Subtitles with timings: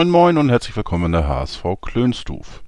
[0.00, 2.62] Moin Moin und herzlich willkommen in der HSV Klönstuf.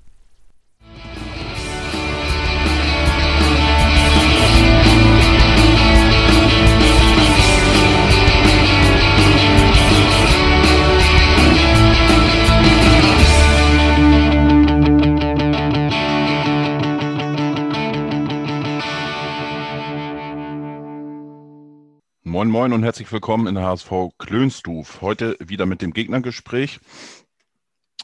[22.24, 25.00] Moin Moin und herzlich willkommen in der HSV Klönstuf.
[25.00, 26.80] Heute wieder mit dem Gegnergespräch.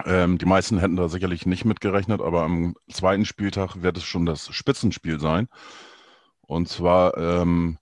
[0.05, 4.27] Ähm, die meisten hätten da sicherlich nicht mitgerechnet, aber am zweiten Spieltag wird es schon
[4.27, 5.49] das Spitzenspiel sein.
[6.41, 7.79] Und zwar ähm,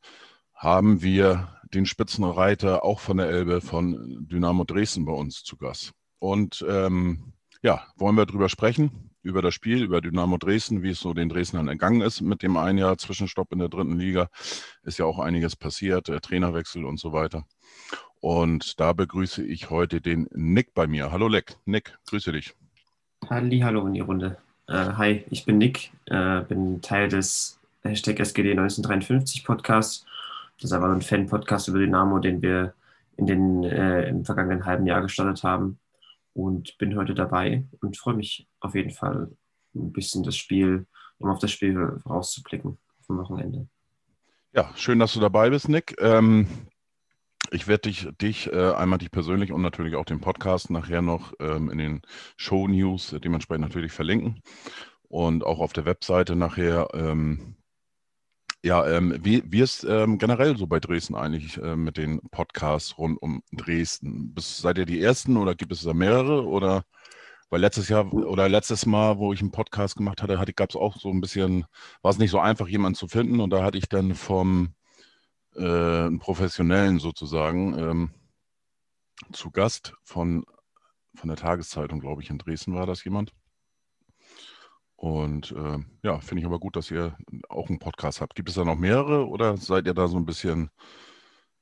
[0.54, 5.92] haben wir den Spitzenreiter auch von der Elbe von Dynamo Dresden bei uns zu Gast.
[6.18, 11.00] Und ähm, ja, wollen wir drüber sprechen, über das Spiel, über Dynamo Dresden, wie es
[11.00, 14.28] so den Dresdnern ergangen ist mit dem ein Jahr Zwischenstopp in der dritten Liga.
[14.82, 17.44] Ist ja auch einiges passiert, der Trainerwechsel und so weiter.
[18.20, 21.12] Und da begrüße ich heute den Nick bei mir.
[21.12, 22.54] Hallo Nick, Nick, grüße dich.
[23.28, 24.38] Halli, hallo in die Runde.
[24.68, 30.04] Äh, hi, ich bin Nick, äh, bin Teil des Hashtag SGD 1953 Podcasts.
[30.58, 32.74] Das ist aber ein Fan-Podcast über Dynamo, den wir
[33.16, 35.78] in den, äh, im vergangenen halben Jahr gestartet haben
[36.34, 39.30] und bin heute dabei und freue mich auf jeden Fall
[39.74, 40.86] ein bisschen das Spiel,
[41.18, 43.68] um auf das Spiel rauszublicken vom Wochenende.
[44.52, 45.94] Ja, schön, dass du dabei bist, Nick.
[46.00, 46.46] Ähm,
[47.50, 51.32] ich werde dich, dich äh, einmal dich persönlich und natürlich auch den Podcast nachher noch
[51.40, 52.02] ähm, in den
[52.36, 54.42] Show News dementsprechend natürlich verlinken
[55.08, 57.56] und auch auf der Webseite nachher ähm,
[58.66, 62.98] ja, ähm, wie, wie ist ähm, generell so bei Dresden eigentlich äh, mit den Podcasts
[62.98, 64.34] rund um Dresden?
[64.34, 66.44] Bist, seid ihr die Ersten oder gibt es da mehrere?
[66.44, 66.82] Oder
[67.48, 70.76] weil letztes Jahr oder letztes Mal, wo ich einen Podcast gemacht hatte, hatte gab es
[70.76, 71.64] auch so ein bisschen,
[72.02, 73.40] war es nicht so einfach, jemanden zu finden.
[73.40, 74.74] Und da hatte ich dann vom
[75.56, 78.10] äh, Professionellen sozusagen ähm,
[79.32, 80.44] zu Gast von,
[81.14, 83.32] von der Tageszeitung, glaube ich, in Dresden war das jemand.
[84.96, 87.16] Und äh, ja, finde ich aber gut, dass ihr
[87.48, 88.34] auch einen Podcast habt.
[88.34, 90.70] Gibt es da noch mehrere oder seid ihr da so ein bisschen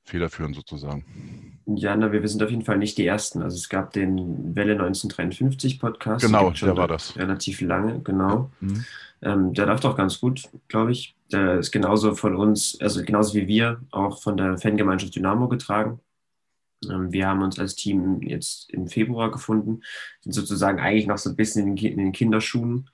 [0.05, 1.61] federführend sozusagen?
[1.67, 3.43] Ja, na, wir sind auf jeden Fall nicht die Ersten.
[3.43, 6.25] Also es gab den Welle 1953 Podcast.
[6.25, 7.17] Genau, der war das.
[7.17, 8.53] Relativ lange, genau.
[8.61, 8.85] Mhm.
[9.25, 11.17] Ähm, der läuft auch ganz gut, glaube ich.
[11.33, 16.01] Der ist genauso von uns, also genauso wie wir, auch von der Fangemeinschaft Dynamo getragen.
[16.91, 19.81] Ähm, wir haben uns als Team jetzt im Februar gefunden,
[20.21, 22.91] sind sozusagen eigentlich noch so ein bisschen in den Kinderschuhen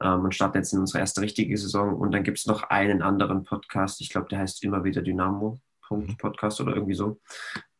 [0.00, 1.96] ähm, und starten jetzt in unsere erste richtige Saison.
[1.96, 5.60] Und dann gibt es noch einen anderen Podcast, ich glaube, der heißt immer wieder Dynamo.
[5.90, 6.16] Mhm.
[6.16, 7.20] Podcast oder irgendwie so.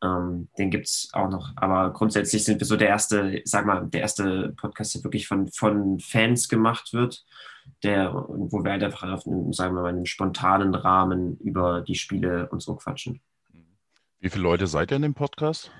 [0.03, 1.51] Ähm, den gibt es auch noch.
[1.55, 5.47] Aber grundsätzlich sind wir so der erste, sag mal, der erste Podcast, der wirklich von,
[5.47, 7.25] von Fans gemacht wird,
[7.83, 11.95] der, wo wir halt einfach auf einem, sagen wir mal, einem spontanen Rahmen über die
[11.95, 13.21] Spiele und so quatschen.
[14.19, 15.71] Wie viele Leute seid ihr in dem Podcast?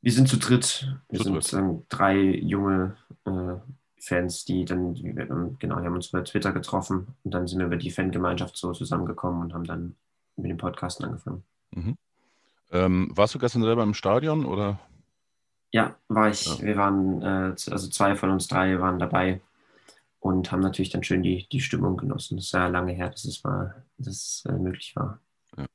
[0.00, 0.94] Wir sind zu dritt.
[1.08, 1.86] Wir zu sind dritt.
[1.88, 3.54] drei junge äh,
[3.98, 7.66] Fans, die dann, die, genau, die haben uns über Twitter getroffen und dann sind wir
[7.66, 9.96] über die Fangemeinschaft so zusammengekommen und haben dann
[10.36, 11.42] mit dem Podcast angefangen.
[11.74, 11.96] Mhm.
[12.70, 14.80] Ähm, warst du gestern selber im Stadion oder?
[15.70, 16.46] Ja, war ich.
[16.46, 16.62] Ja.
[16.62, 19.40] Wir waren, äh, also zwei von uns drei waren dabei
[20.20, 22.36] und haben natürlich dann schön die, die Stimmung genossen.
[22.36, 25.18] Das ist ja lange her, dass es mal, dass äh, möglich war.
[25.56, 25.66] Ja.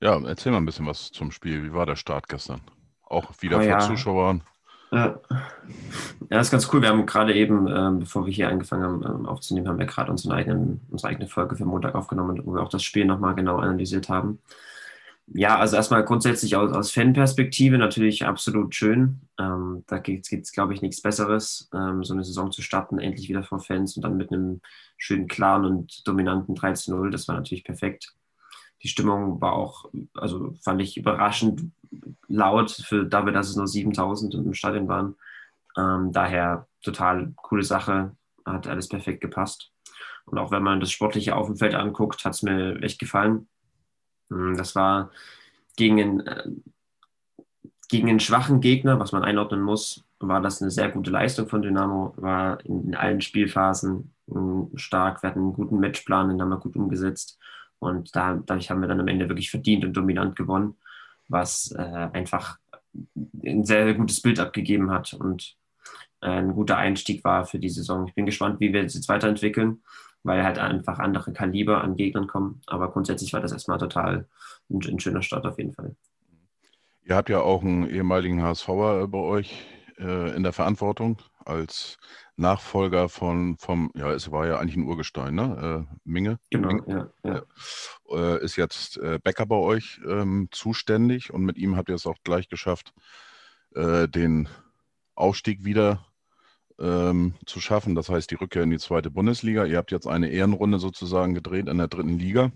[0.00, 0.28] ja.
[0.28, 1.62] erzähl mal ein bisschen was zum Spiel.
[1.64, 2.60] Wie war der Start gestern?
[3.02, 3.78] Auch wieder oh, vor ja.
[3.78, 4.42] Zuschauern?
[4.92, 5.20] Ja.
[6.30, 6.82] ja, ist ganz cool.
[6.82, 10.10] Wir haben gerade eben, ähm, bevor wir hier angefangen haben ähm, aufzunehmen, haben wir gerade
[10.10, 14.38] unsere eigene Folge für Montag aufgenommen, wo wir auch das Spiel nochmal genau analysiert haben.
[15.28, 19.20] Ja, also erstmal grundsätzlich aus, aus Fanperspektive natürlich absolut schön.
[19.38, 23.28] Ähm, da gibt es, glaube ich, nichts Besseres, ähm, so eine Saison zu starten, endlich
[23.28, 24.60] wieder vor Fans und dann mit einem
[24.96, 27.10] schönen, klaren und dominanten 13-0.
[27.10, 28.14] Das war natürlich perfekt.
[28.82, 31.72] Die Stimmung war auch, also fand ich überraschend
[32.28, 35.16] laut für dafür, dass es nur 7000 im Stadion waren.
[35.76, 39.72] Ähm, daher total coole Sache, hat alles perfekt gepasst.
[40.26, 43.48] Und auch wenn man das Sportliche auf dem Feld anguckt, hat es mir echt gefallen.
[44.30, 45.10] Ähm, das war
[45.76, 46.50] gegen einen, äh,
[47.88, 51.62] gegen einen schwachen Gegner, was man einordnen muss, war das eine sehr gute Leistung von
[51.62, 56.58] Dynamo, war in allen Spielphasen ähm, stark, wir hatten einen guten Matchplan, den haben wir
[56.58, 57.38] gut umgesetzt
[57.78, 60.76] und da, dadurch haben wir dann am Ende wirklich verdient und dominant gewonnen
[61.28, 62.58] was äh, einfach
[63.44, 65.56] ein sehr, gutes Bild abgegeben hat und
[66.20, 68.06] äh, ein guter Einstieg war für die Saison.
[68.06, 69.82] Ich bin gespannt, wie wir es jetzt weiterentwickeln,
[70.26, 72.60] weil halt einfach andere Kaliber an Gegnern kommen.
[72.66, 74.26] Aber grundsätzlich war das erstmal total
[74.68, 75.94] ein, ein schöner Start auf jeden Fall.
[77.02, 79.64] Ihr habt ja auch einen ehemaligen HSVer bei euch
[79.98, 81.98] äh, in der Verantwortung als
[82.34, 85.86] Nachfolger von, vom, ja, es war ja eigentlich ein Urgestein, ne?
[85.88, 86.38] Äh, Minge.
[86.50, 87.42] Genau, Minge, ja, ja.
[88.10, 92.06] Äh, ist jetzt äh, Becker bei euch ähm, zuständig und mit ihm habt ihr es
[92.06, 92.92] auch gleich geschafft,
[93.74, 94.48] äh, den
[95.14, 96.05] Aufstieg wieder
[96.80, 97.94] ähm, zu schaffen.
[97.94, 99.64] Das heißt, die Rückkehr in die zweite Bundesliga.
[99.64, 102.52] Ihr habt jetzt eine Ehrenrunde sozusagen gedreht in der dritten Liga.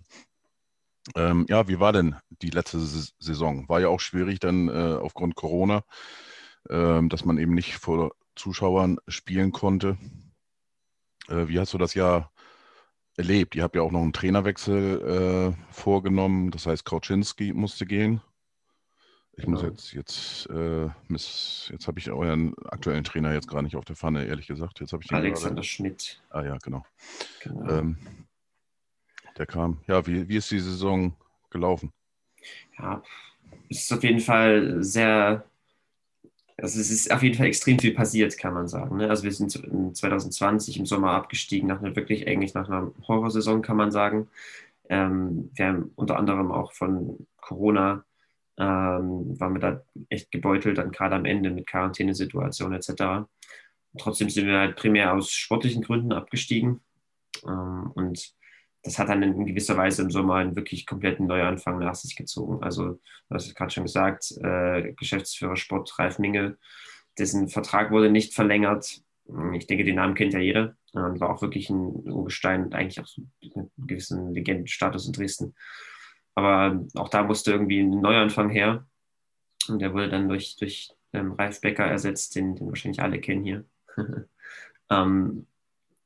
[1.14, 3.68] Ähm, ja, wie war denn die letzte Saison?
[3.68, 5.82] War ja auch schwierig dann äh, aufgrund Corona,
[6.68, 9.98] äh, dass man eben nicht vor Zuschauern spielen konnte.
[11.28, 12.32] Äh, wie hast du das Jahr
[13.16, 13.54] erlebt?
[13.54, 16.50] Ihr habt ja auch noch einen Trainerwechsel äh, vorgenommen.
[16.50, 18.20] Das heißt, Kauczynski musste gehen.
[19.36, 19.62] Ich genau.
[19.62, 23.96] muss jetzt, jetzt, äh, jetzt habe ich euren aktuellen Trainer jetzt gar nicht auf der
[23.96, 24.80] Pfanne, ehrlich gesagt.
[24.80, 25.66] Jetzt habe ich Alexander gerade...
[25.66, 26.20] Schmidt.
[26.30, 26.84] Ah ja, genau.
[27.42, 27.70] genau.
[27.70, 27.96] Ähm,
[29.38, 29.78] der kam.
[29.86, 31.14] Ja, wie, wie ist die Saison
[31.48, 31.92] gelaufen?
[32.78, 33.02] Ja,
[33.68, 35.44] es ist auf jeden Fall sehr,
[36.56, 38.96] also es ist auf jeden Fall extrem viel passiert, kann man sagen.
[38.96, 39.08] Ne?
[39.08, 39.50] Also wir sind
[39.96, 44.28] 2020 im Sommer abgestiegen, nach einer wirklich eigentlich nach einer Horrorsaison, kann man sagen.
[44.88, 48.04] Ähm, wir haben unter anderem auch von Corona
[48.60, 52.90] ähm, waren wir da echt gebeutelt, dann gerade am Ende mit Quarantänesituation etc.
[52.90, 56.80] Und trotzdem sind wir halt primär aus sportlichen Gründen abgestiegen.
[57.46, 58.34] Ähm, und
[58.82, 62.62] das hat dann in gewisser Weise im Sommer einen wirklich kompletten Neuanfang nach sich gezogen.
[62.62, 62.84] Also,
[63.28, 66.58] du hast es gerade schon gesagt, äh, Geschäftsführer Sport Ralf Minge,
[67.18, 69.02] dessen Vertrag wurde nicht verlängert.
[69.54, 70.76] Ich denke, den Namen kennt ja jeder.
[70.92, 73.22] Und war auch wirklich ein Urgestein, eigentlich auch so
[73.54, 75.54] einen gewissen Legendenstatus in Dresden.
[76.34, 78.86] Aber auch da musste irgendwie ein Neuanfang her.
[79.68, 83.44] Und der wurde dann durch, durch ähm, Ralf Becker ersetzt, den, den wahrscheinlich alle kennen
[83.44, 83.64] hier.
[84.90, 85.46] ähm,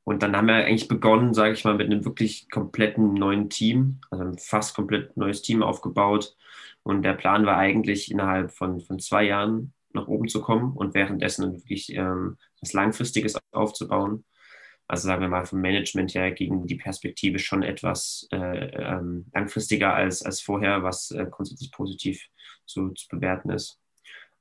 [0.03, 4.01] und dann haben wir eigentlich begonnen, sage ich mal, mit einem wirklich kompletten neuen Team,
[4.11, 6.35] also ein fast komplett neues Team aufgebaut.
[6.83, 10.93] Und der Plan war eigentlich innerhalb von, von zwei Jahren nach oben zu kommen und
[10.93, 14.23] währenddessen wirklich ähm, was Langfristiges aufzubauen.
[14.87, 19.93] Also sagen wir mal vom Management her gegen die Perspektive schon etwas äh, ähm, langfristiger
[19.93, 22.23] als, als vorher, was äh, grundsätzlich positiv
[22.65, 23.79] zu, zu bewerten ist.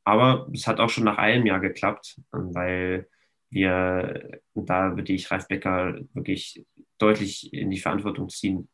[0.05, 3.09] Aber es hat auch schon nach einem Jahr geklappt, weil
[3.49, 6.65] wir, da würde ich Ralf Becker wirklich
[6.99, 8.69] deutlich in die Verantwortung ziehen,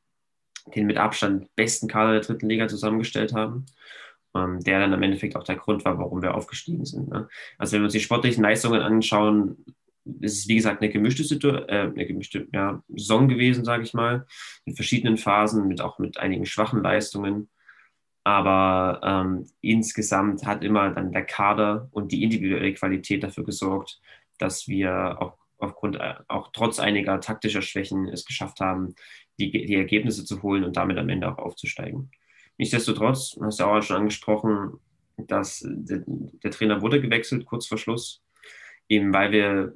[0.75, 3.67] den mit Abstand besten Kader der dritten Liga zusammengestellt haben,
[4.35, 7.09] ähm, der dann im Endeffekt auch der Grund war, warum wir aufgestiegen sind.
[7.09, 7.29] Ne?
[7.59, 9.65] Also wenn wir uns die sportlichen Leistungen anschauen,
[10.21, 13.95] ist es wie gesagt eine gemischte, Situ äh, eine gemischte ja, Saison gewesen, sage ich
[13.95, 14.27] mal,
[14.65, 17.49] in verschiedenen Phasen, mit auch mit einigen schwachen Leistungen.
[18.25, 24.01] Aber ähm, insgesamt hat immer dann der Kader und die individuelle Qualität dafür gesorgt,
[24.39, 28.95] dass wir auch aufgrund, äh, auch trotz einiger taktischer Schwächen es geschafft haben,
[29.39, 32.11] die, die Ergebnisse zu holen und damit am Ende auch aufzusteigen.
[32.59, 34.81] Nichtsdestotrotz, hast du auch schon angesprochen,
[35.17, 38.23] dass der, der Trainer wurde gewechselt kurz vor Schluss,
[38.89, 39.75] eben weil wir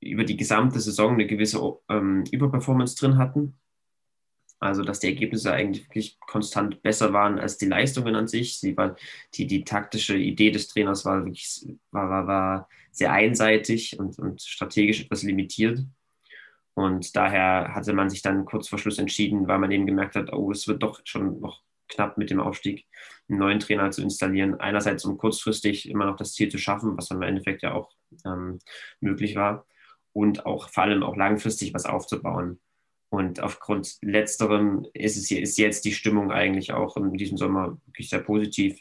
[0.00, 3.58] über die gesamte Saison eine gewisse ähm, Überperformance drin hatten.
[4.58, 8.58] Also, dass die Ergebnisse eigentlich wirklich konstant besser waren als die Leistungen an sich.
[8.58, 8.96] Sie war,
[9.34, 14.40] die, die taktische Idee des Trainers war wirklich war, war, war sehr einseitig und, und
[14.40, 15.80] strategisch etwas limitiert.
[16.72, 20.32] Und daher hatte man sich dann kurz vor Schluss entschieden, weil man eben gemerkt hat,
[20.32, 22.86] oh, es wird doch schon noch knapp mit dem Aufstieg,
[23.28, 24.58] einen neuen Trainer zu installieren.
[24.60, 27.92] Einerseits, um kurzfristig immer noch das Ziel zu schaffen, was dann im Endeffekt ja auch
[28.24, 28.58] ähm,
[29.00, 29.66] möglich war,
[30.16, 32.58] und auch vor allem auch langfristig was aufzubauen.
[33.10, 38.08] Und aufgrund letzterem ist, es, ist jetzt die Stimmung eigentlich auch in diesem Sommer wirklich
[38.08, 38.80] sehr positiv,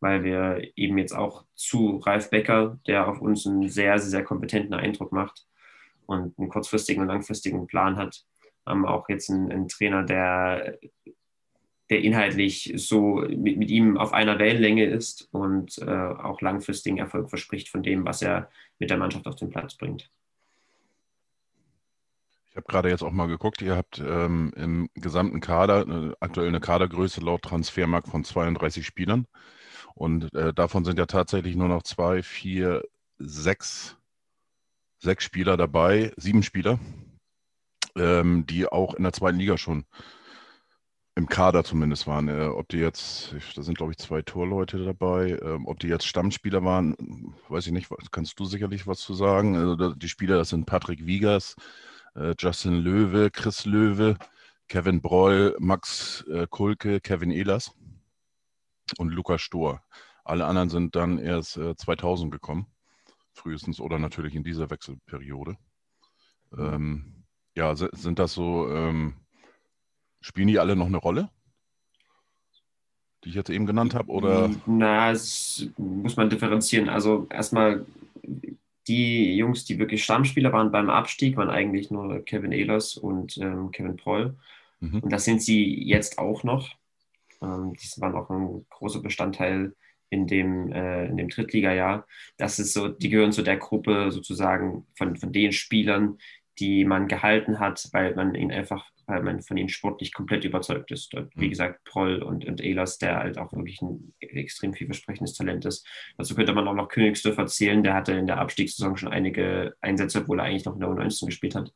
[0.00, 4.24] weil wir eben jetzt auch zu Ralf Becker, der auf uns einen sehr, sehr, sehr
[4.24, 5.46] kompetenten Eindruck macht
[6.04, 8.22] und einen kurzfristigen und langfristigen Plan hat,
[8.66, 10.78] haben auch jetzt einen, einen Trainer, der,
[11.88, 17.30] der inhaltlich so mit, mit, ihm auf einer Wellenlänge ist und äh, auch langfristigen Erfolg
[17.30, 20.10] verspricht von dem, was er mit der Mannschaft auf den Platz bringt.
[22.54, 26.46] Ich habe gerade jetzt auch mal geguckt, ihr habt ähm, im gesamten Kader äh, aktuell
[26.46, 29.26] eine Kadergröße laut Transfermarkt von 32 Spielern.
[29.94, 32.84] Und äh, davon sind ja tatsächlich nur noch zwei, vier,
[33.18, 33.96] sechs,
[35.00, 36.78] sechs Spieler dabei, sieben Spieler,
[37.96, 39.84] ähm, die auch in der zweiten Liga schon
[41.16, 42.28] im Kader zumindest waren.
[42.28, 46.06] Äh, ob die jetzt, da sind glaube ich zwei Torleute dabei, ähm, ob die jetzt
[46.06, 49.56] Stammspieler waren, weiß ich nicht, kannst du sicherlich was zu sagen.
[49.56, 51.56] Also die Spieler, das sind Patrick Wiegers,
[52.14, 54.16] äh, Justin Löwe, Chris Löwe,
[54.68, 57.74] Kevin Broll, Max äh, Kulke, Kevin Ehlers
[58.98, 59.82] und Lukas Stohr.
[60.24, 62.66] Alle anderen sind dann erst 2000 äh, gekommen,
[63.32, 65.56] frühestens oder natürlich in dieser Wechselperiode.
[66.56, 69.14] Ähm, ja, sind das so, ähm,
[70.20, 71.30] spielen die alle noch eine Rolle?
[73.24, 74.10] die ich jetzt eben genannt habe?
[74.10, 74.50] Oder?
[74.66, 76.88] Na, das muss man differenzieren.
[76.88, 77.84] Also erstmal
[78.86, 83.70] die Jungs, die wirklich Stammspieler waren beim Abstieg, waren eigentlich nur Kevin Ehlers und ähm,
[83.70, 84.36] Kevin Proll.
[84.80, 85.00] Mhm.
[85.00, 86.70] Und das sind sie jetzt auch noch.
[87.42, 89.74] Ähm, die waren auch ein großer Bestandteil
[90.10, 92.06] in dem, äh, in dem Drittligajahr.
[92.36, 96.18] Das ist so, die gehören zu der Gruppe sozusagen von, von den Spielern,
[96.58, 100.90] die man gehalten hat, weil man ihn einfach, weil man von ihnen sportlich komplett überzeugt
[100.90, 101.12] ist.
[101.34, 101.50] Wie mhm.
[101.50, 105.86] gesagt, Proll und, und Ehlers, der halt auch wirklich ein extrem vielversprechendes Talent ist.
[106.16, 110.20] Dazu könnte man auch noch Königsdorf erzählen, der hatte in der Abstiegssaison schon einige Einsätze,
[110.20, 111.72] obwohl er eigentlich noch in der U19 gespielt hat.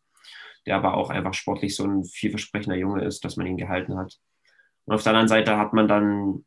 [0.67, 4.19] Der aber auch einfach sportlich so ein vielversprechender Junge ist, dass man ihn gehalten hat.
[4.85, 6.45] Und auf der anderen Seite hat man dann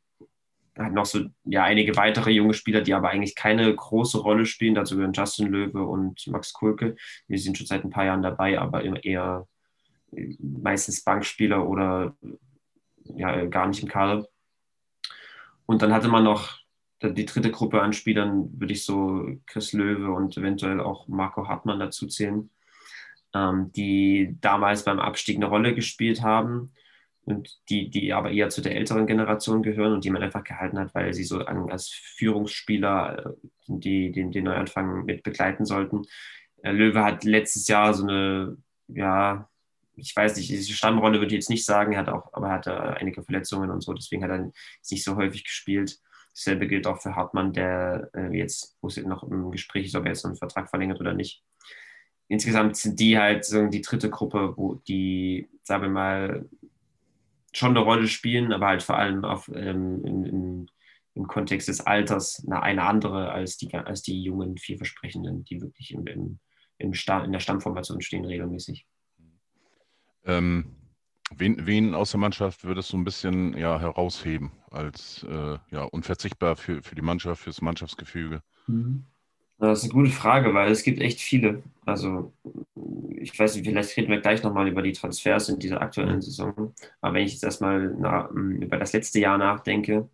[0.77, 4.75] hat noch so ja, einige weitere junge Spieler, die aber eigentlich keine große Rolle spielen.
[4.75, 6.95] Dazu gehören Justin Löwe und Max Kulke.
[7.27, 9.47] Die sind schon seit ein paar Jahren dabei, aber eher
[10.39, 12.15] meistens Bankspieler oder
[13.03, 14.27] ja, gar nicht im Kader.
[15.65, 16.61] Und dann hatte man noch
[17.01, 21.79] die dritte Gruppe an Spielern, würde ich so Chris Löwe und eventuell auch Marco Hartmann
[21.79, 22.49] dazu zählen,
[23.33, 26.73] ähm, die damals beim Abstieg eine Rolle gespielt haben
[27.23, 30.77] und die, die aber eher zu der älteren Generation gehören und die man einfach gehalten
[30.77, 33.29] hat, weil sie so als Führungsspieler äh,
[33.67, 36.03] die, den, den Neuanfang mit begleiten sollten.
[36.61, 39.49] Äh, Löwe hat letztes Jahr so eine, ja,
[39.95, 42.97] ich weiß nicht, diese Stammrolle würde ich jetzt nicht sagen, hat auch, aber er hatte
[42.97, 44.51] einige Verletzungen und so, deswegen hat er
[44.89, 45.99] nicht so häufig gespielt.
[46.33, 50.05] Dasselbe gilt auch für Hartmann, der äh, jetzt, wo es noch im Gespräch ist, ob
[50.05, 51.43] er jetzt einen Vertrag verlängert oder nicht.
[52.29, 56.49] Insgesamt sind die halt so die dritte Gruppe, wo die, sagen wir mal,
[57.51, 60.71] schon eine Rolle spielen, aber halt vor allem auf, ähm, in, in,
[61.15, 65.91] im Kontext des Alters eine, eine andere als die, als die jungen, vielversprechenden, die wirklich
[65.91, 66.39] im, im,
[66.77, 68.85] im in der Stammformation stehen regelmäßig.
[70.25, 70.75] Ähm,
[71.35, 76.55] wen, wen aus der Mannschaft würdest du ein bisschen ja, herausheben als äh, ja, unverzichtbar
[76.55, 78.41] für, für die Mannschaft, fürs Mannschaftsgefüge?
[78.67, 79.03] Mhm.
[79.57, 81.61] Das ist eine gute Frage, weil es gibt echt viele.
[81.85, 82.33] Also
[83.15, 86.21] ich weiß nicht, vielleicht reden wir gleich nochmal über die Transfers in dieser aktuellen mhm.
[86.21, 86.73] Saison.
[86.99, 90.09] Aber wenn ich jetzt erstmal über das letzte Jahr nachdenke,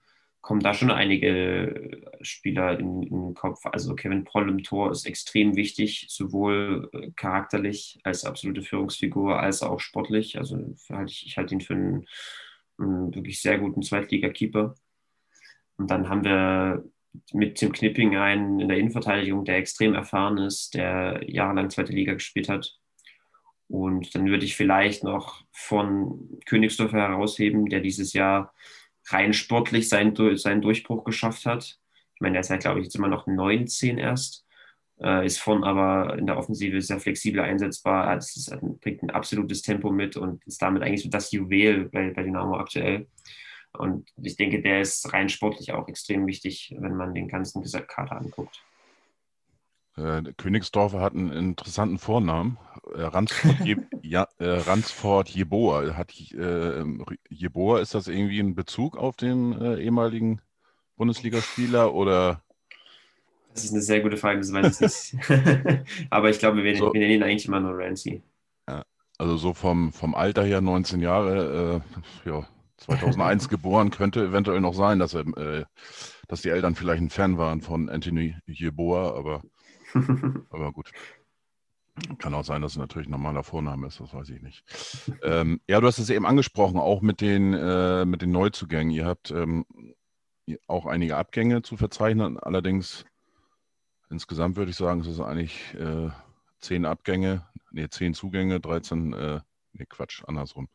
[0.48, 3.66] kommen da schon einige Spieler in, in, den Kopf.
[3.66, 9.62] Also Kevin Proll im Tor ist extrem wichtig, sowohl äh, charakterlich als absolute Führungsfigur als
[9.62, 10.38] auch sportlich.
[10.38, 10.58] Also
[11.06, 12.08] ich, ich halte ihn für einen,
[12.78, 14.76] einen wirklich sehr guten Zweitliga-Keeper.
[15.76, 16.86] Und dann haben wir
[17.34, 22.14] mit Tim Knipping einen in der Innenverteidigung, der extrem erfahren ist, der jahrelang zweite Liga
[22.14, 22.80] gespielt hat.
[23.68, 28.54] Und dann würde ich vielleicht noch von Königsdorf herausheben, der dieses Jahr
[29.08, 31.80] rein sportlich seinen, seinen Durchbruch geschafft hat.
[32.16, 34.46] Ich meine, der ist halt, glaube ich, jetzt immer noch 19 erst,
[35.00, 39.62] äh, ist von aber in der Offensive sehr flexibel einsetzbar, hat, ist, bringt ein absolutes
[39.62, 43.08] Tempo mit und ist damit eigentlich so das Juwel bei, bei Dynamo aktuell.
[43.78, 48.18] Und ich denke, der ist rein sportlich auch extrem wichtig, wenn man den ganzen Kader
[48.18, 48.64] anguckt.
[49.96, 52.58] Äh, Königsdorfer hat einen interessanten Vornamen.
[52.96, 55.96] Äh, Ransford, Je ja, äh, Ransford Jeboa.
[55.96, 56.84] Hat, äh,
[57.30, 60.42] Jeboa, ist das irgendwie ein Bezug auf den äh, ehemaligen
[60.96, 62.42] Bundesligaspieler oder?
[63.54, 65.30] Das ist eine sehr gute Frage, das weiß ich nicht.
[66.10, 68.22] Aber ich glaube, wir, so, wir, nennen ihn eigentlich immer nur Rancy.
[68.68, 68.84] Ja,
[69.18, 71.82] also so vom, vom Alter her 19 Jahre,
[72.26, 75.66] äh, ja, 2001 geboren, könnte eventuell noch sein, dass, er, äh,
[76.28, 79.42] dass die Eltern vielleicht ein Fan waren von Anthony Jeboa, aber,
[80.52, 80.92] aber gut.
[82.20, 84.64] Kann auch sein, dass es natürlich ein normaler Vorname ist, das weiß ich nicht.
[85.24, 88.92] Ähm, ja, du hast es eben angesprochen, auch mit den, äh, mit den Neuzugängen.
[88.92, 89.66] Ihr habt ähm,
[90.68, 93.06] auch einige Abgänge zu verzeichnen, allerdings
[94.10, 96.10] insgesamt würde ich sagen, es ist eigentlich äh,
[96.60, 99.40] zehn Abgänge, nee, zehn Zugänge, 13, äh,
[99.74, 100.70] nee, Quatsch, andersrum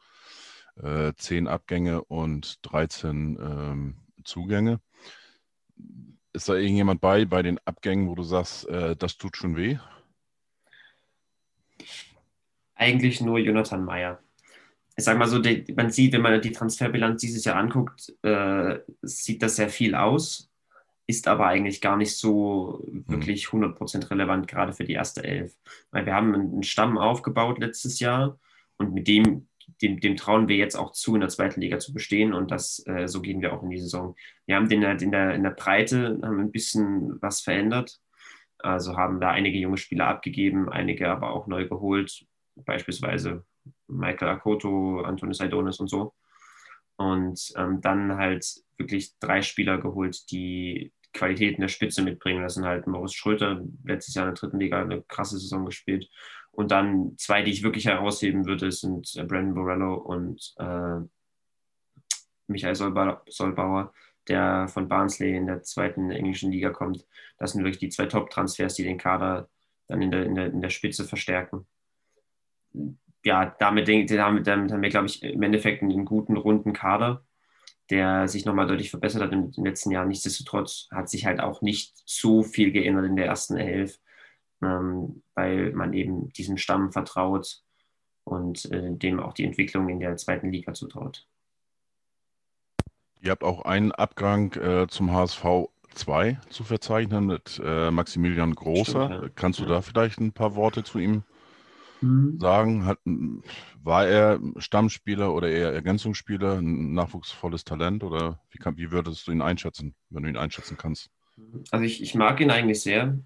[0.77, 4.81] äh, 10 Abgänge und 13 ähm, Zugänge.
[6.33, 9.79] Ist da irgendjemand bei, bei den Abgängen, wo du sagst, äh, das tut schon weh?
[12.75, 14.21] Eigentlich nur Jonathan Meyer.
[14.97, 18.79] Ich sage mal so, die, man sieht, wenn man die Transferbilanz dieses Jahr anguckt, äh,
[19.01, 20.51] sieht das sehr viel aus,
[21.07, 25.57] ist aber eigentlich gar nicht so wirklich 100% relevant, gerade für die erste Elf.
[25.91, 28.39] Weil wir haben einen Stamm aufgebaut letztes Jahr
[28.77, 29.49] und mit dem
[29.81, 32.85] dem, dem, trauen wir jetzt auch zu, in der zweiten Liga zu bestehen und das,
[32.87, 34.15] äh, so gehen wir auch in die Saison.
[34.47, 38.01] Wir haben den, in, der, in der Breite haben ein bisschen was verändert.
[38.63, 42.25] Also haben da einige junge Spieler abgegeben, einige aber auch neu geholt,
[42.57, 43.45] beispielsweise
[43.89, 46.15] Michael Akoto, Antonis Saidonis und so.
[46.97, 52.43] Und ähm, dann halt wirklich drei Spieler geholt, die Qualität in der Spitze mitbringen.
[52.43, 56.09] Das sind halt Moritz Schröter, letztes Jahr in der dritten Liga eine krasse Saison gespielt.
[56.53, 61.01] Und dann zwei, die ich wirklich herausheben würde, sind äh, Brandon Borello und äh,
[62.47, 63.93] Michael Solbauer,
[64.29, 67.07] der von Barnsley in der zweiten englischen Liga kommt.
[67.39, 69.49] Das sind wirklich die zwei Top-Transfers, die den Kader
[69.89, 71.67] dann in der, in der, in der Spitze verstärken.
[73.25, 77.25] Ja, damit, damit, damit haben wir, glaube ich, im Endeffekt einen guten, runden Kader.
[77.91, 80.09] der sich nochmal deutlich verbessert hat in den letzten Jahren.
[80.09, 83.99] Nichtsdestotrotz hat sich halt auch nicht so viel geändert in der ersten Elf,
[84.63, 87.63] ähm, weil man eben diesem Stamm vertraut
[88.25, 91.27] und äh, dem auch die Entwicklung in der zweiten Liga zutraut.
[93.23, 95.45] Ihr habt auch einen Abgang äh, zum HSV
[95.95, 99.07] 2 zu verzeichnen mit äh, Maximilian Großer.
[99.07, 99.29] Stimmt, ja.
[99.37, 99.69] Kannst du ja.
[99.69, 101.23] da vielleicht ein paar Worte zu ihm
[102.01, 102.41] mhm.
[102.41, 102.85] sagen?
[102.85, 102.99] Hat,
[103.81, 109.31] war er Stammspieler oder eher Ergänzungsspieler, ein nachwuchsvolles Talent oder wie, kann, wie würdest du
[109.31, 111.09] ihn einschätzen, wenn du ihn einschätzen kannst?
[111.71, 113.19] Also ich, ich mag ihn eigentlich sehr.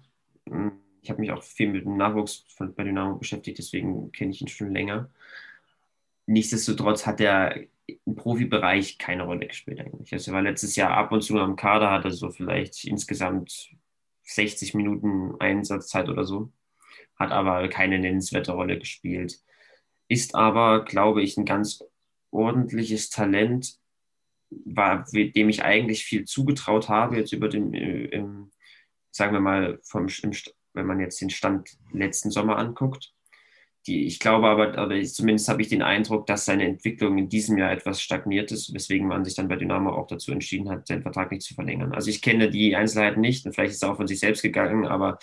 [1.01, 4.41] Ich habe mich auch viel mit dem Nachwuchs von, bei Dynamo beschäftigt, deswegen kenne ich
[4.41, 5.09] ihn schon länger.
[6.27, 7.55] Nichtsdestotrotz hat er
[7.87, 10.11] im Profibereich keine Rolle gespielt eigentlich.
[10.13, 13.69] Also er war letztes Jahr ab und zu am Kader, hatte so vielleicht insgesamt
[14.23, 16.51] 60 Minuten Einsatzzeit oder so,
[17.15, 19.39] hat aber keine nennenswerte Rolle gespielt.
[20.09, 21.83] Ist aber, glaube ich, ein ganz
[22.31, 23.79] ordentliches Talent,
[24.49, 28.23] war, dem ich eigentlich viel zugetraut habe, jetzt über den, äh,
[29.11, 30.31] sagen wir mal, vom, im,
[30.73, 33.13] wenn man jetzt den Stand letzten Sommer anguckt
[33.87, 37.57] die, ich glaube aber, oder zumindest habe ich den Eindruck, dass seine Entwicklung in diesem
[37.57, 41.01] Jahr etwas stagniert ist, weswegen man sich dann bei Dynamo auch dazu entschieden hat, seinen
[41.01, 41.93] Vertrag nicht zu verlängern.
[41.93, 44.85] Also ich kenne die Einzelheiten nicht und vielleicht ist er auch von sich selbst gegangen,
[44.85, 45.17] aber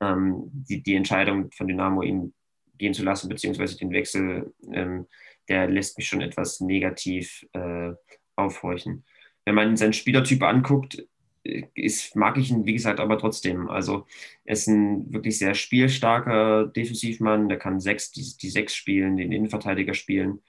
[0.00, 2.34] ähm, die, die Entscheidung von Dynamo, ihn
[2.78, 5.06] gehen zu lassen, beziehungsweise den Wechsel, ähm,
[5.48, 7.92] der lässt mich schon etwas negativ äh,
[8.36, 9.04] aufhorchen.
[9.44, 11.06] Wenn man seinen Spielertyp anguckt,
[11.44, 13.68] ist, mag ich ihn, wie gesagt, aber trotzdem.
[13.68, 14.06] Also
[14.44, 19.32] er ist ein wirklich sehr spielstarker Defensivmann, der kann sechs, die, die sechs spielen, den
[19.32, 20.40] Innenverteidiger spielen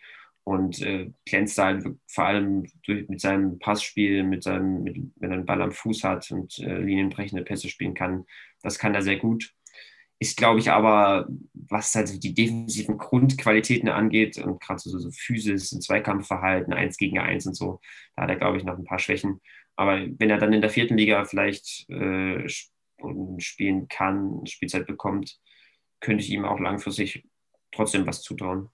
[0.43, 5.31] und äh, glänzt da halt vor allem durch, mit seinem Passspiel, mit seinem, mit, wenn
[5.31, 8.25] er einen Ball am Fuß hat und äh, linienbrechende Pässe spielen kann.
[8.61, 9.53] Das kann er sehr gut.
[10.19, 15.73] Ist, glaube ich, aber, was halt die defensiven Grundqualitäten angeht und gerade so, so Physis
[15.73, 17.81] und Zweikampfverhalten, eins gegen eins und so,
[18.15, 19.41] da hat er, glaube ich, noch ein paar Schwächen.
[19.75, 22.47] Aber wenn er dann in der vierten Liga vielleicht äh,
[23.39, 25.39] spielen kann, Spielzeit bekommt,
[25.99, 27.25] könnte ich ihm auch langfristig
[27.71, 28.69] trotzdem was zutrauen.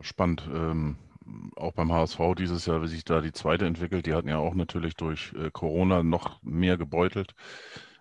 [0.00, 0.48] spannend.
[0.52, 0.96] Ähm,
[1.56, 4.06] auch beim HSV dieses Jahr, wie sich da die zweite entwickelt.
[4.06, 7.34] Die hatten ja auch natürlich durch äh, Corona noch mehr gebeutelt.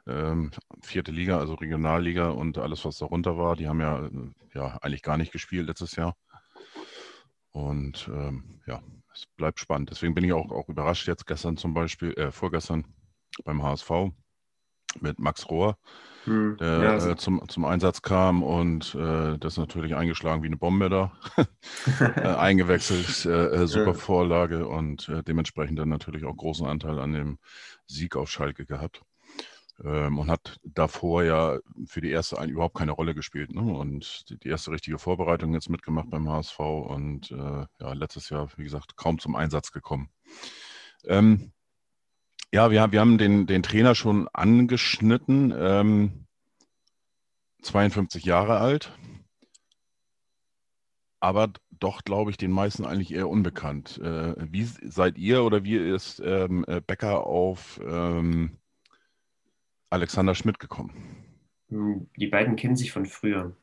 [0.07, 3.55] Ähm, vierte Liga, also Regionalliga und alles, was darunter war.
[3.55, 4.11] Die haben ja, äh,
[4.55, 6.15] ja eigentlich gar nicht gespielt letztes Jahr.
[7.51, 8.81] Und ähm, ja,
[9.19, 9.89] es bleibt spannend.
[9.89, 12.85] Deswegen bin ich auch, auch überrascht jetzt gestern zum Beispiel, äh, vorgestern
[13.43, 13.91] beim HSV
[15.01, 15.77] mit Max Rohr,
[16.23, 20.57] hm, der ja, äh, zum, zum Einsatz kam und äh, das natürlich eingeschlagen wie eine
[20.57, 21.11] Bombe da.
[21.99, 27.13] äh, eingewechselt, äh, äh, super Vorlage und äh, dementsprechend dann natürlich auch großen Anteil an
[27.13, 27.37] dem
[27.85, 29.03] Sieg auf Schalke gehabt
[29.83, 33.53] ähm, und hat davor ja für die erste ein, überhaupt keine Rolle gespielt.
[33.53, 33.61] Ne?
[33.61, 38.49] Und die, die, erste richtige Vorbereitung jetzt mitgemacht beim HSV und äh, ja, letztes Jahr,
[38.57, 40.09] wie gesagt, kaum zum Einsatz gekommen.
[41.05, 41.51] Ähm,
[42.51, 46.25] ja, wir, wir haben den, den Trainer schon angeschnitten, ähm,
[47.61, 48.91] 52 Jahre alt,
[51.19, 53.99] aber doch, glaube ich, den meisten eigentlich eher unbekannt.
[53.99, 58.57] Äh, wie seid ihr oder wie ist ähm, äh, Becker auf ähm,
[59.89, 60.91] Alexander Schmidt gekommen?
[61.69, 63.55] Hm, die beiden kennen sich von früher.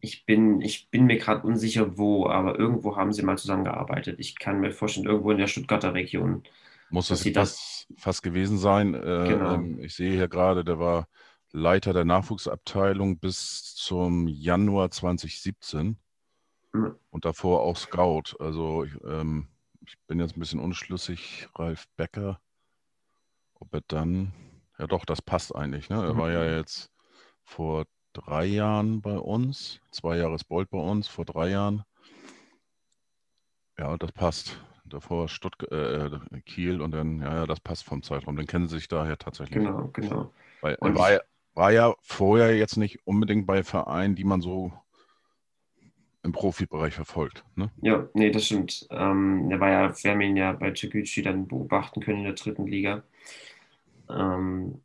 [0.00, 4.18] Ich bin, ich bin mir gerade unsicher, wo, aber irgendwo haben sie mal zusammengearbeitet.
[4.18, 6.42] Ich kann mir vorstellen, irgendwo in der Stuttgarter Region.
[6.88, 8.94] Muss es fast, das fast gewesen sein.
[8.94, 9.54] Äh, genau.
[9.54, 11.06] Ähm, ich sehe hier gerade, der war
[11.52, 15.96] Leiter der Nachwuchsabteilung bis zum Januar 2017
[16.72, 16.94] mhm.
[17.10, 18.36] und davor auch Scout.
[18.38, 19.48] Also ich, ähm,
[19.86, 22.40] ich bin jetzt ein bisschen unschlüssig, Ralf Becker,
[23.54, 24.32] ob er dann
[24.80, 25.90] ja, doch, das passt eigentlich.
[25.90, 25.96] Ne?
[25.96, 26.56] Er war ja mhm.
[26.56, 26.90] jetzt
[27.44, 31.84] vor drei Jahren bei uns, zwei Jahre ist Bolt bei uns, vor drei Jahren.
[33.78, 34.64] Ja, das passt.
[34.86, 35.70] Davor Stuttgart,
[36.32, 38.36] äh, Kiel und dann, ja, ja, das passt vom Zeitraum.
[38.36, 39.58] Den kennen sie sich daher tatsächlich.
[39.58, 40.32] Genau, genau.
[40.62, 41.20] Weil er war, ja,
[41.54, 44.72] war ja vorher jetzt nicht unbedingt bei Vereinen, die man so
[46.22, 47.44] im Profibereich verfolgt.
[47.54, 47.70] Ne?
[47.82, 48.88] Ja, nee, das stimmt.
[48.90, 52.34] Ähm, er war ja, wir haben ihn ja bei Tegucci dann beobachten können in der
[52.34, 53.04] dritten Liga.
[54.12, 54.82] Ähm,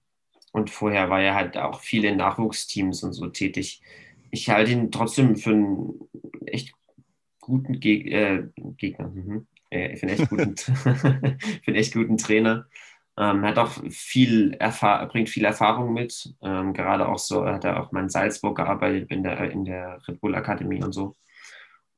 [0.51, 3.81] und vorher war er halt auch viele Nachwuchsteams und so tätig.
[4.31, 5.99] Ich halte ihn trotzdem für einen
[6.45, 6.73] echt
[7.41, 8.43] guten Geg äh,
[8.77, 9.09] Gegner.
[9.09, 9.47] Mhm.
[9.69, 12.67] Äh, für, einen echt guten, für einen echt guten Trainer.
[13.17, 16.33] Ähm, hat auch viel Erfahr bringt viel Erfahrung mit.
[16.41, 20.01] Ähm, gerade auch so hat er auch mal in Salzburg gearbeitet in der, in der
[20.07, 21.15] Red Bull Akademie und so.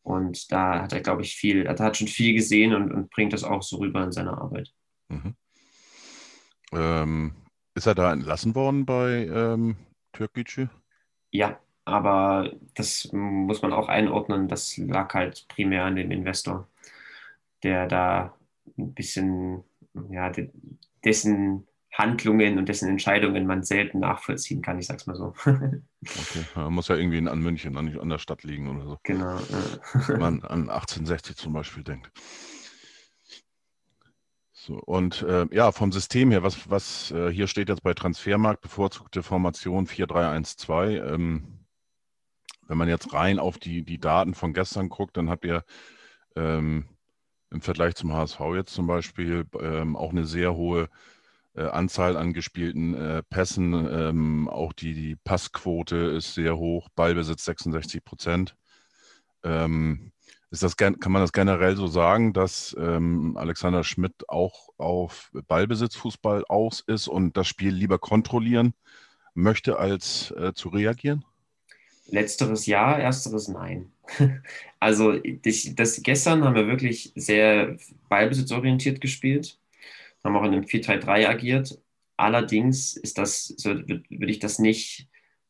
[0.04, 3.34] Und da hat er, glaube ich, viel, er hat schon viel gesehen und, und bringt
[3.34, 4.72] das auch so rüber in seiner Arbeit.
[5.10, 5.36] Mhm.
[6.74, 7.34] Ähm,
[7.76, 9.78] ist er da entlassen worden bei ähm,
[10.14, 10.68] Türkgücü?
[11.32, 14.48] Ja, aber das muss man auch einordnen.
[14.48, 16.68] Das lag halt primär an dem Investor.
[17.64, 18.38] der da
[18.78, 19.64] ein bisschen,
[20.10, 20.32] ja,
[21.04, 25.34] dessen Handlungen und dessen Entscheidungen man selten nachvollziehen kann, ich sag's mal so.
[25.46, 28.98] okay, man muss ja irgendwie an München, nicht an der Stadt liegen oder so.
[29.04, 29.40] Genau.
[30.08, 32.12] Wenn man an 1860 zum Beispiel denkt.
[34.68, 38.60] So, und äh, ja, vom System her, was, was äh, hier steht jetzt bei Transfermarkt,
[38.62, 41.02] bevorzugte Formation 4312.
[41.10, 41.60] Ähm,
[42.68, 45.64] wenn man jetzt rein auf die, die Daten von gestern guckt, dann habt ihr
[46.36, 46.86] ähm,
[47.50, 50.90] im Vergleich zum HSV jetzt zum Beispiel ähm, auch eine sehr hohe
[51.56, 53.74] äh, Anzahl an gespielten äh, Pässen.
[53.74, 58.58] Ähm, auch die, die Passquote ist sehr hoch, Ballbesitz 66 Prozent.
[59.44, 60.12] Ähm,
[60.50, 66.46] ist das, kann man das generell so sagen, dass ähm, Alexander Schmidt auch auf Ballbesitzfußball
[66.48, 68.74] aus ist und das Spiel lieber kontrollieren
[69.34, 71.26] möchte, als äh, zu reagieren?
[72.10, 73.92] Letzteres ja, ersteres nein.
[74.80, 77.78] Also das, das, gestern haben wir wirklich sehr
[78.10, 79.60] ballbesitzorientiert gespielt,
[80.24, 81.82] haben auch in einem 4-3-3 agiert.
[82.16, 85.08] Allerdings ist das, so würde ich das nicht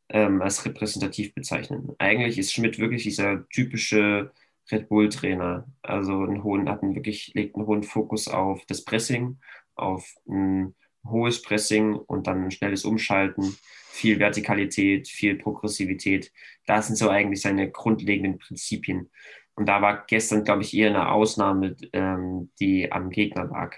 [0.07, 1.93] ähm, als repräsentativ bezeichnen.
[1.99, 4.31] Eigentlich ist Schmidt wirklich dieser typische
[4.71, 5.67] Red Bull-Trainer.
[5.81, 9.39] Also einen hohen, hat einen wirklich, legt einen hohen Fokus auf das Pressing,
[9.75, 10.75] auf ein
[11.05, 13.57] hohes Pressing und dann ein schnelles Umschalten,
[13.89, 16.31] viel Vertikalität, viel Progressivität.
[16.65, 19.09] Das sind so eigentlich seine grundlegenden Prinzipien.
[19.55, 23.75] Und da war gestern, glaube ich, eher eine Ausnahme, ähm, die am Gegner lag.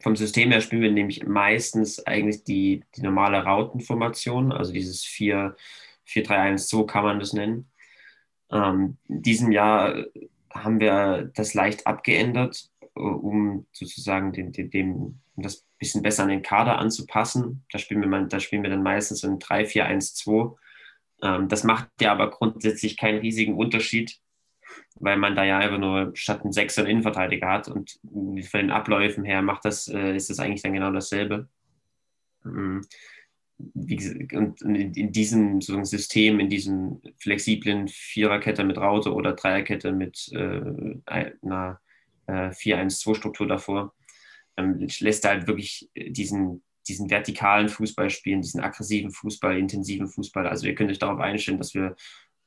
[0.00, 6.86] Vom System her spielen wir nämlich meistens eigentlich die, die normale Rautenformation, also dieses 4-3-1-2
[6.86, 7.69] kann man das nennen.
[8.52, 10.04] Ähm, in diesem Jahr
[10.52, 16.24] haben wir das leicht abgeändert, äh, um sozusagen den, den, dem, um das bisschen besser
[16.24, 17.64] an den Kader anzupassen.
[17.72, 20.56] Da spielen wir, man, da spielen wir dann meistens in 3-4-1-2.
[21.22, 24.18] Ähm, das macht ja aber grundsätzlich keinen riesigen Unterschied,
[24.96, 28.70] weil man da ja einfach nur statt einen Sechser einen Innenverteidiger hat und von den
[28.70, 31.48] Abläufen her macht das, äh, ist das eigentlich dann genau dasselbe.
[32.44, 32.82] Mhm
[33.74, 40.30] wie, und in, diesem so System, in diesem flexiblen Viererkette mit Raute oder Dreierkette mit
[40.32, 41.80] äh, einer
[42.26, 43.94] äh, 4-1-2-Struktur davor,
[44.56, 50.46] ähm, lässt er halt wirklich diesen, diesen vertikalen Fußball spielen, diesen aggressiven Fußball, intensiven Fußball.
[50.46, 51.96] Also ihr könnt euch darauf einstellen, dass wir,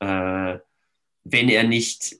[0.00, 0.58] äh,
[1.24, 2.16] wenn er nicht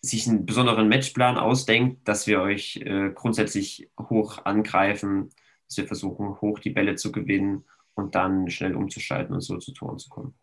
[0.00, 5.30] sich einen besonderen Matchplan ausdenkt, dass wir euch äh, grundsätzlich hoch angreifen,
[5.66, 7.64] dass wir versuchen, hoch die Bälle zu gewinnen
[7.96, 10.34] und dann schnell umzuschalten und so zu Toren zu kommen.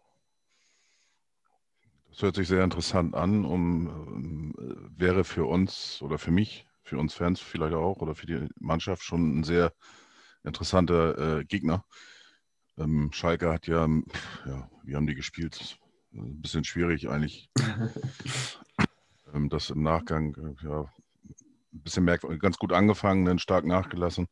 [2.10, 6.98] Das hört sich sehr interessant an und äh, wäre für uns oder für mich, für
[7.00, 9.74] uns Fans vielleicht auch oder für die Mannschaft schon ein sehr
[10.44, 11.86] interessanter äh, Gegner.
[12.78, 13.88] Ähm, Schalke hat ja,
[14.46, 15.80] ja, wie haben die gespielt?
[16.14, 17.50] Ein bisschen schwierig eigentlich.
[19.34, 24.28] ähm, das im Nachgang, äh, ja, ein bisschen merkwürdig, ganz gut angefangen, dann stark nachgelassen.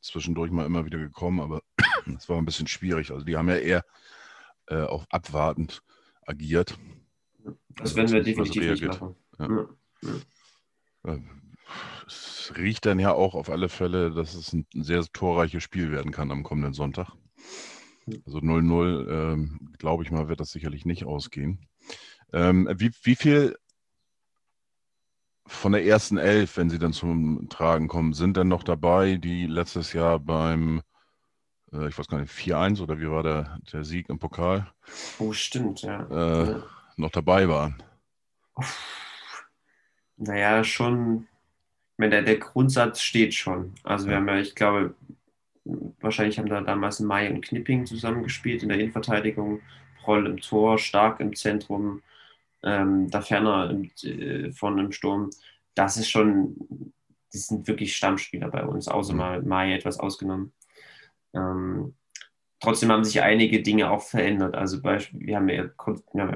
[0.00, 1.62] Zwischendurch mal immer wieder gekommen, aber
[2.06, 3.10] das war ein bisschen schwierig.
[3.10, 3.84] Also die haben ja eher
[4.66, 5.82] äh, auf abwartend
[6.26, 6.78] agiert.
[7.70, 9.16] Das also werden wir definitiv nicht machen.
[9.38, 9.68] Ja.
[10.02, 11.14] Ja.
[11.14, 11.20] Äh,
[12.06, 16.12] es riecht dann ja auch auf alle Fälle, dass es ein sehr torreiches Spiel werden
[16.12, 17.12] kann am kommenden Sonntag.
[18.24, 21.68] Also 0-0, ähm, glaube ich mal, wird das sicherlich nicht ausgehen.
[22.32, 23.56] Ähm, wie, wie viel
[25.48, 29.46] von der ersten Elf, wenn sie dann zum Tragen kommen, sind denn noch dabei, die
[29.46, 30.82] letztes Jahr beim
[31.72, 34.66] äh, ich weiß gar nicht, 4-1 oder wie war der, der Sieg im Pokal?
[35.18, 36.06] Oh, stimmt, ja.
[36.10, 36.62] Äh, ja.
[36.96, 37.82] Noch dabei waren.
[40.16, 41.28] Naja, schon,
[41.96, 43.74] meine, der, der Grundsatz steht schon.
[43.84, 44.18] Also wir ja.
[44.18, 44.94] haben ja, ich glaube,
[46.00, 49.60] wahrscheinlich haben da damals Mai und Knipping zusammengespielt in der Innenverteidigung,
[50.00, 52.02] Proll im Tor, Stark im Zentrum,
[52.62, 55.30] ähm, da ferner im, äh, vorne im Sturm.
[55.74, 56.56] Das ist schon,
[57.32, 59.18] die sind wirklich Stammspieler bei uns, außer mhm.
[59.18, 60.52] mal Mai etwas ausgenommen.
[61.34, 61.94] Ähm,
[62.60, 64.54] trotzdem haben sich einige Dinge auch verändert.
[64.54, 65.64] Also Beispiel, wir haben ja,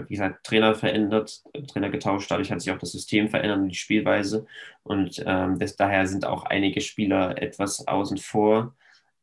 [0.09, 3.75] wie gesagt, Trainer verändert, Trainer getauscht, dadurch hat sich auch das System verändert und die
[3.75, 4.47] Spielweise.
[4.83, 8.75] Und ähm, das, daher sind auch einige Spieler etwas außen vor.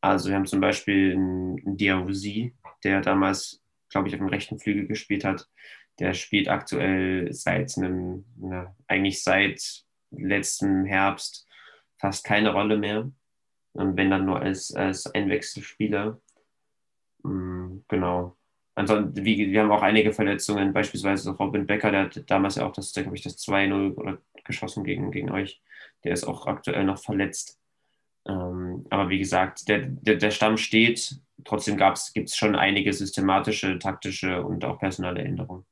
[0.02, 4.60] Also wir haben zum Beispiel einen, einen Diawusi, der damals, glaube ich, auf dem rechten
[4.60, 5.50] Flügel gespielt hat.
[6.00, 11.48] Der spielt aktuell seit einem, na, eigentlich seit letztem Herbst
[11.98, 13.12] fast keine Rolle mehr.
[13.74, 16.20] Und wenn dann nur als, als Einwechselspieler.
[17.24, 18.38] Mhm, genau.
[18.76, 22.72] Ansonsten, wie, wir haben auch einige Verletzungen, beispielsweise Robin Becker, der hat damals ja auch
[22.72, 25.62] das, glaube ich, das 2-0 geschossen gegen, gegen euch.
[26.04, 27.60] Der ist auch aktuell noch verletzt.
[28.26, 31.20] Ähm, aber wie gesagt, der, der, der Stamm steht.
[31.46, 31.78] Trotzdem
[32.14, 35.66] gibt es schon einige systematische, taktische und auch personelle Änderungen.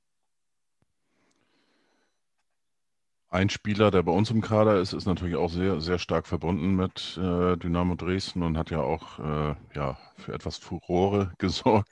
[3.29, 6.75] Ein Spieler, der bei uns im Kader ist, ist natürlich auch sehr, sehr stark verbunden
[6.75, 11.89] mit äh, Dynamo Dresden und hat ja auch äh, ja, für etwas Furore gesorgt.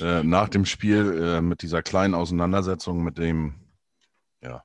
[0.00, 3.54] äh, nach dem Spiel äh, mit dieser kleinen Auseinandersetzung mit dem,
[4.40, 4.62] ja,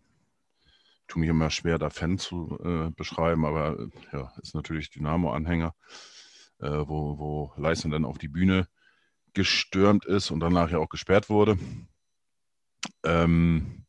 [1.07, 5.73] tue mich immer schwer, da Fan zu äh, beschreiben, aber ja, ist natürlich Dynamo-Anhänger,
[6.59, 8.67] äh, wo, wo Leisner dann auf die Bühne
[9.33, 11.57] gestürmt ist und danach ja auch gesperrt wurde.
[13.03, 13.82] Ähm,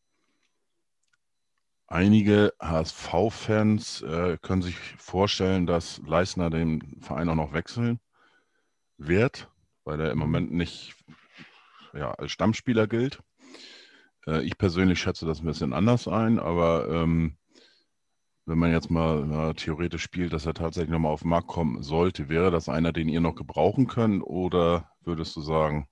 [1.95, 8.01] Einige HSV-Fans äh, können sich vorstellen, dass Leisner den Verein auch noch wechseln
[8.99, 9.49] wird,
[9.85, 10.97] weil er im Moment nicht
[11.93, 13.23] ja, als Stammspieler gilt.
[14.27, 17.37] Äh, ich persönlich schätze das ein bisschen anders ein, aber ähm,
[18.45, 21.81] wenn man jetzt mal na, theoretisch spielt, dass er tatsächlich nochmal auf den Markt kommen
[21.85, 24.25] sollte, wäre das einer, den ihr noch gebrauchen könnt?
[24.25, 25.87] Oder würdest du sagen,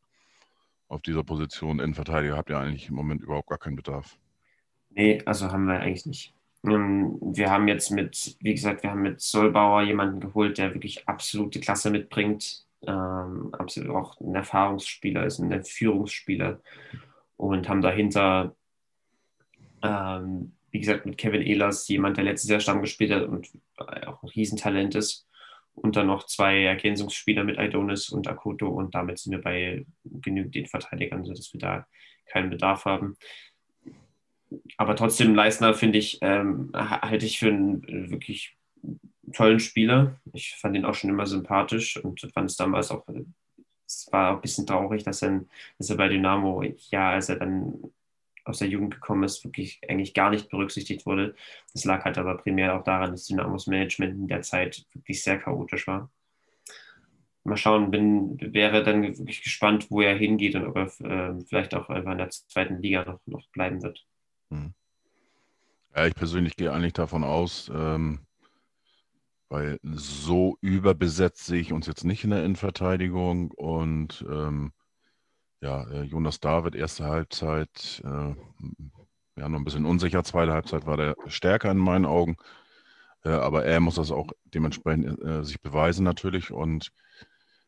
[0.89, 4.19] auf dieser Position Innenverteidiger habt ihr eigentlich im Moment überhaupt gar keinen Bedarf?
[4.95, 6.35] Nee, also haben wir eigentlich nicht.
[6.65, 11.09] Ähm, wir haben jetzt mit, wie gesagt, wir haben mit Solbauer jemanden geholt, der wirklich
[11.09, 12.67] absolute Klasse mitbringt.
[12.87, 16.61] Ähm, absolut auch ein Erfahrungsspieler ist, ein Führungsspieler.
[17.37, 18.55] Und haben dahinter,
[19.83, 24.23] ähm, wie gesagt, mit Kevin Ehlers jemand, der letztes Jahr Stamm gespielt hat und auch
[24.23, 25.27] ein Riesentalent ist.
[25.75, 28.69] Und dann noch zwei Ergänzungsspieler mit Aidonis und Akoto.
[28.69, 31.87] Und damit sind wir bei genügend den Verteidigern, sodass wir da
[32.27, 33.17] keinen Bedarf haben
[34.77, 38.57] aber trotzdem, Leisner finde ich, ähm, halte ich für einen wirklich
[39.33, 40.21] tollen Spieler.
[40.33, 43.07] Ich fand ihn auch schon immer sympathisch und fand es damals auch,
[43.87, 45.45] es war auch ein bisschen traurig, dass er,
[45.79, 47.93] dass er bei Dynamo, ja, als er dann
[48.45, 51.35] aus der Jugend gekommen ist, wirklich eigentlich gar nicht berücksichtigt wurde.
[51.73, 55.39] Das lag halt aber primär auch daran, dass Dynamos Management in der Zeit wirklich sehr
[55.39, 56.11] chaotisch war.
[57.45, 61.75] Mal schauen, bin, wäre dann wirklich gespannt, wo er hingeht und ob er äh, vielleicht
[61.75, 64.07] auch einfach in der zweiten Liga noch, noch bleiben wird.
[65.95, 68.21] Ja, ich persönlich gehe eigentlich davon aus, ähm,
[69.49, 74.73] weil so überbesetzt sehe ich uns jetzt nicht in der Innenverteidigung und ähm,
[75.61, 78.35] ja, äh, Jonas David, erste Halbzeit, äh,
[79.37, 82.37] ja, noch ein bisschen unsicher, zweite Halbzeit war der stärker in meinen Augen,
[83.25, 86.53] äh, aber er muss das auch dementsprechend äh, sich beweisen natürlich.
[86.53, 86.93] Und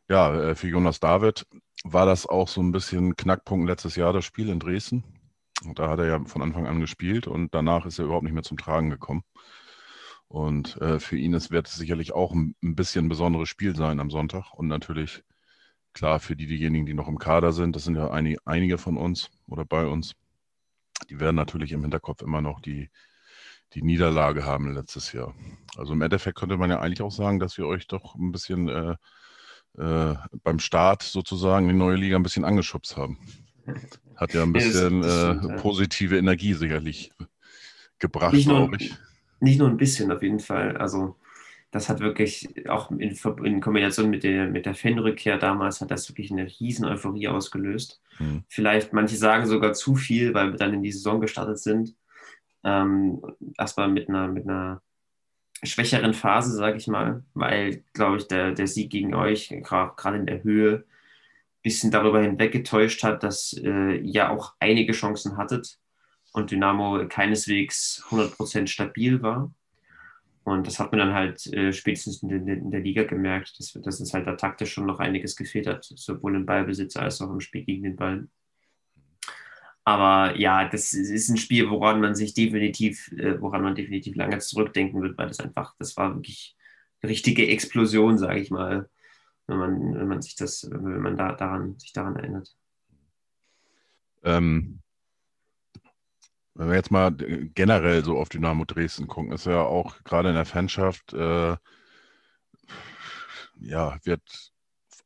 [0.09, 1.47] ja, äh, für Jonas David
[1.83, 5.03] war das auch so ein bisschen Knackpunkt letztes Jahr, das Spiel in Dresden.
[5.73, 8.43] Da hat er ja von Anfang an gespielt und danach ist er überhaupt nicht mehr
[8.43, 9.23] zum Tragen gekommen.
[10.27, 13.75] Und äh, für ihn ist, wird es sicherlich auch ein, ein, bisschen ein besonderes Spiel
[13.75, 14.53] sein am Sonntag.
[14.53, 15.23] Und natürlich,
[15.93, 18.97] klar, für die, diejenigen, die noch im Kader sind, das sind ja einig, einige von
[18.97, 20.13] uns oder bei uns,
[21.09, 22.89] die werden natürlich im Hinterkopf immer noch die,
[23.73, 25.35] die Niederlage haben letztes Jahr.
[25.77, 28.69] Also im Endeffekt könnte man ja eigentlich auch sagen, dass wir euch doch ein bisschen
[28.69, 28.95] äh,
[29.77, 33.19] äh, beim Start sozusagen die neue Liga ein bisschen angeschubst haben.
[34.15, 37.11] Hat ja ein bisschen ja, das, das äh, positive Energie sicherlich
[37.99, 38.93] gebracht, glaube ich.
[39.39, 40.77] Nicht nur ein bisschen auf jeden Fall.
[40.77, 41.15] Also
[41.71, 46.07] das hat wirklich auch in, in Kombination mit der, mit der Fanrückkehr damals hat das
[46.09, 48.01] wirklich eine riesen Euphorie ausgelöst.
[48.17, 48.43] Hm.
[48.47, 51.93] Vielleicht, manche sagen sogar zu viel, weil wir dann in die Saison gestartet sind.
[52.63, 53.21] Ähm,
[53.57, 54.81] erstmal mit einer, mit einer
[55.63, 60.25] schwächeren Phase, sage ich mal, weil, glaube ich, der, der Sieg gegen euch, gerade in
[60.25, 60.85] der Höhe,
[61.65, 65.79] bisschen darüber hinweggetäuscht hat, dass äh, ihr auch einige Chancen hattet
[66.31, 69.51] und Dynamo keineswegs 100% stabil war.
[70.43, 73.73] Und das hat man dann halt äh, spätestens in, in, in, der Liga gemerkt, dass,
[73.73, 77.31] dass es halt da taktisch schon noch einiges gefehlt hat, sowohl im Ballbesitz als auch
[77.31, 78.27] im Spiel gegen den Ball.
[79.83, 84.37] Aber ja, das ist ein Spiel, woran man sich definitiv, äh, woran man definitiv lange
[84.37, 86.55] zurückdenken wird, weil das einfach, das war wirklich
[87.01, 88.87] eine richtige Explosion, sage ich mal
[89.47, 92.55] wenn man, wenn man sich das, wenn man da daran, sich daran erinnert.
[94.23, 94.81] Ähm,
[96.55, 100.35] wenn wir jetzt mal generell so auf Dynamo Dresden gucken, ist ja auch gerade in
[100.35, 101.57] der Fanschaft, äh,
[103.59, 104.51] ja, wird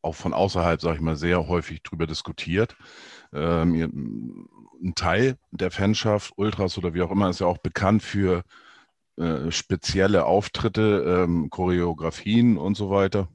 [0.01, 2.77] auch von außerhalb, sage ich mal, sehr häufig drüber diskutiert.
[3.33, 4.47] Ähm,
[4.81, 8.43] ein Teil der Fanschaft, Ultras oder wie auch immer, ist ja auch bekannt für
[9.17, 13.27] äh, spezielle Auftritte, ähm, Choreografien und so weiter.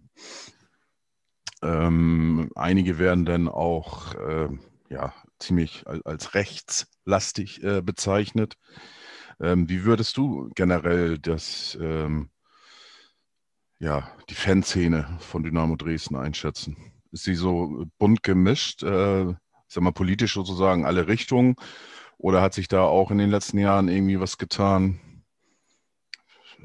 [1.65, 4.49] Ähm, einige werden dann auch äh,
[4.91, 8.55] ja, ziemlich als, rechtslastig äh, bezeichnet.
[9.41, 12.29] Ähm, wie würdest du generell das, ähm,
[13.79, 16.77] ja, die Fanszene von Dynamo Dresden einschätzen?
[17.11, 19.35] Ist sie so bunt gemischt, äh,
[19.67, 21.57] sag mal politisch sozusagen alle Richtungen?
[22.19, 25.01] Oder hat sich da auch in den letzten Jahren irgendwie was getan?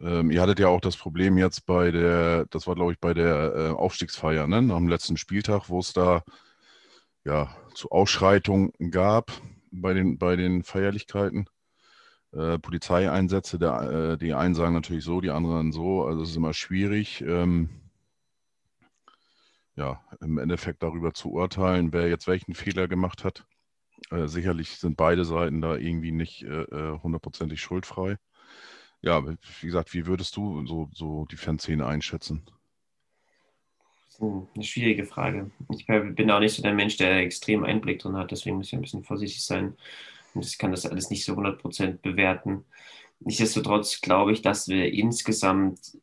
[0.01, 3.13] Ähm, ihr hattet ja auch das Problem jetzt bei der, das war glaube ich bei
[3.13, 4.57] der äh, Aufstiegsfeier, ne?
[4.73, 6.23] Am letzten Spieltag, wo es da
[7.25, 9.31] ja zu Ausschreitungen gab
[9.71, 11.47] bei den, bei den Feierlichkeiten.
[12.33, 13.59] äh, Polizeieinsätze.
[13.59, 16.03] Der, äh, die einen sagen natürlich so, die anderen so.
[16.05, 17.69] Also es ist immer schwierig, ähm,
[19.75, 23.45] ja, im Endeffekt darüber zu urteilen, wer jetzt welchen Fehler gemacht hat.
[24.11, 28.17] Äh, sicherlich sind beide Seiten da irgendwie nicht äh, äh, hundertprozentig schuldfrei.
[29.01, 32.43] Ja, wie gesagt, wie würdest du so, so die Fanszene einschätzen?
[34.21, 35.51] eine schwierige Frage.
[35.69, 38.73] Ich bin auch nicht so der Mensch, der extrem Einblick drin hat, deswegen muss ich
[38.73, 39.77] ein bisschen vorsichtig sein.
[40.33, 42.65] Und ich kann das alles nicht so 100% bewerten.
[43.19, 45.97] Nichtsdestotrotz glaube ich, dass wir insgesamt,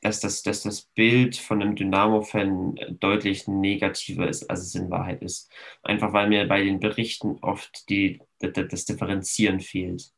[0.00, 5.22] dass das, dass das Bild von einem Dynamo-Fan deutlich negativer ist, als es in Wahrheit
[5.22, 5.50] ist.
[5.82, 10.12] Einfach weil mir bei den Berichten oft die, das Differenzieren fehlt.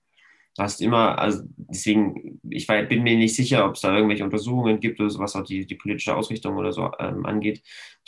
[0.58, 4.80] Du hast immer, also deswegen, ich bin mir nicht sicher, ob es da irgendwelche Untersuchungen
[4.80, 7.62] gibt oder so, was auch die, die politische Ausrichtung oder so ähm, angeht.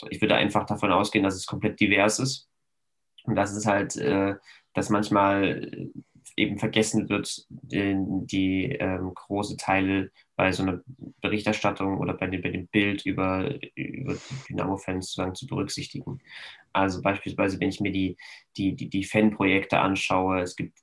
[0.09, 2.49] Ich würde einfach davon ausgehen, dass es komplett divers ist.
[3.23, 4.35] Und dass es halt, äh,
[4.73, 5.89] dass manchmal
[6.35, 10.81] eben vergessen wird, die, ähm, große Teile bei so einer
[11.21, 14.17] Berichterstattung oder bei dem, bei dem Bild über, über
[14.49, 16.19] Dynamo-Fans sozusagen zu berücksichtigen.
[16.73, 18.17] Also beispielsweise, wenn ich mir die,
[18.57, 20.77] die, die, die Fanprojekte anschaue, es gibt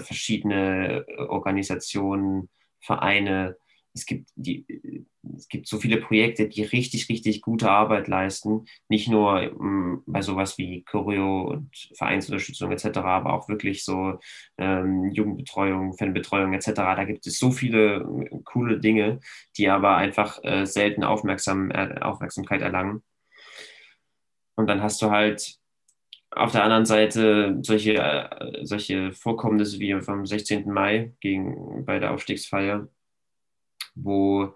[0.00, 2.48] verschiedene Organisationen,
[2.80, 3.56] Vereine,
[3.96, 8.66] es gibt, die, es gibt so viele Projekte, die richtig, richtig gute Arbeit leisten.
[8.88, 14.18] Nicht nur m, mm, bei sowas wie Choreo und Vereinsunterstützung etc., aber auch wirklich so
[14.58, 16.72] ähm, Jugendbetreuung, Fanbetreuung etc.
[16.74, 19.20] Da gibt es so viele äh, coole Dinge,
[19.56, 23.02] die aber einfach äh, selten Aufmerksam, äh, Aufmerksamkeit erlangen.
[24.56, 25.58] Und dann hast du halt
[26.36, 30.70] auf der anderen Seite solche, äh, solche Vorkommnisse wie vom 16.
[30.70, 32.88] Mai gegen, bei der Aufstiegsfeier,
[33.94, 34.54] wo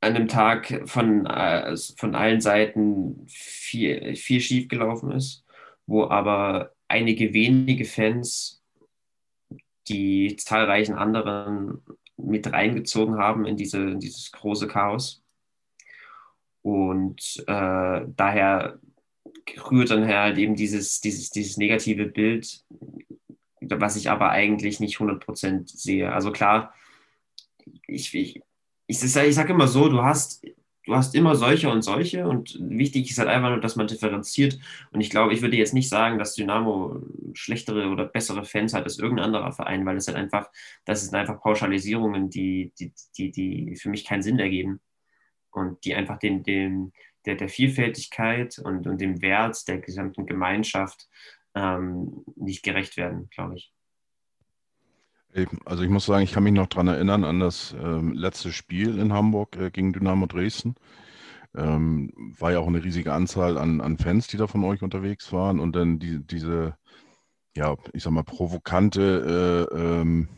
[0.00, 5.44] an dem Tag von, äh, von allen Seiten viel, viel schief gelaufen ist,
[5.86, 8.62] wo aber einige wenige Fans
[9.88, 11.82] die zahlreichen anderen
[12.16, 15.22] mit reingezogen haben in, diese, dieses große Chaos.
[16.62, 18.78] Und äh, daher
[19.70, 22.64] rührt dann halt eben dieses, dieses, dieses negative Bild,
[23.60, 26.12] was ich aber eigentlich nicht 100% sehe.
[26.12, 26.74] Also klar,
[27.86, 28.40] ich, ich,
[28.86, 30.44] ich, ich sage immer so, du hast,
[30.86, 34.58] du hast immer solche und solche und wichtig ist halt einfach nur, dass man differenziert.
[34.92, 37.02] Und ich glaube, ich würde jetzt nicht sagen, dass Dynamo
[37.34, 40.48] schlechtere oder bessere Fans hat als irgendein anderer Verein, weil es halt einfach,
[40.84, 44.80] das sind einfach Pauschalisierungen, die, die, die, die für mich keinen Sinn ergeben
[45.52, 46.92] und die einfach den, den,
[47.26, 51.08] der, der Vielfältigkeit und, und dem Wert der gesamten Gemeinschaft
[51.54, 53.72] ähm, nicht gerecht werden, glaube ich.
[55.64, 58.98] Also ich muss sagen, ich kann mich noch daran erinnern an das ähm, letzte Spiel
[58.98, 60.74] in Hamburg äh, gegen Dynamo Dresden.
[61.54, 65.32] Ähm, war ja auch eine riesige Anzahl an, an Fans, die da von euch unterwegs
[65.32, 66.76] waren und dann die, diese,
[67.56, 70.28] ja, ich sag mal, provokante äh, ähm,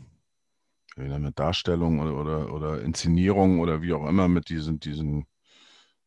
[1.35, 5.25] Darstellung oder, oder, oder Inszenierung oder wie auch immer mit diesen, diesen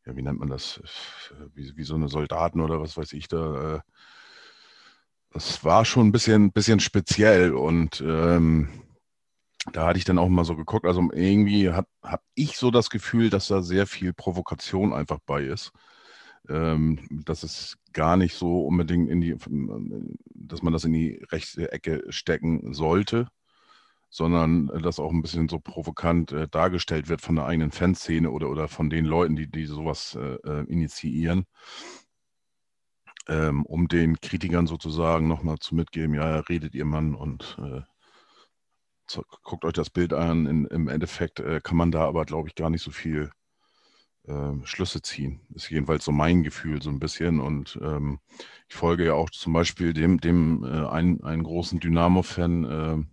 [0.06, 0.80] ja, wie nennt man das,
[1.54, 3.76] wie, wie so eine Soldaten oder was weiß ich da.
[3.76, 3.80] Äh,
[5.32, 8.68] das war schon ein bisschen, bisschen speziell und ähm,
[9.72, 10.86] da hatte ich dann auch mal so geguckt.
[10.86, 15.42] Also irgendwie habe hab ich so das Gefühl, dass da sehr viel Provokation einfach bei
[15.42, 15.72] ist.
[16.48, 19.36] Ähm, dass es gar nicht so unbedingt in die,
[20.32, 23.26] dass man das in die rechte Ecke stecken sollte
[24.10, 28.30] sondern äh, das auch ein bisschen so provokant äh, dargestellt wird von der eigenen Fanszene
[28.30, 31.46] oder, oder von den Leuten, die, die sowas äh, äh initiieren,
[33.28, 37.82] ähm, um den Kritikern sozusagen nochmal zu mitgeben, ja, redet ihr Mann und äh,
[39.08, 40.46] so, guckt euch das Bild an.
[40.46, 43.30] In, Im Endeffekt äh, kann man da aber, glaube ich, gar nicht so viel
[44.64, 45.38] Schlüsse ziehen.
[45.54, 47.38] Ist jedenfalls so mein Gefühl so ein bisschen.
[47.38, 48.18] Und ähm,
[48.68, 53.06] ich folge ja auch zum Beispiel dem, dem einen, einen großen Dynamo-Fan,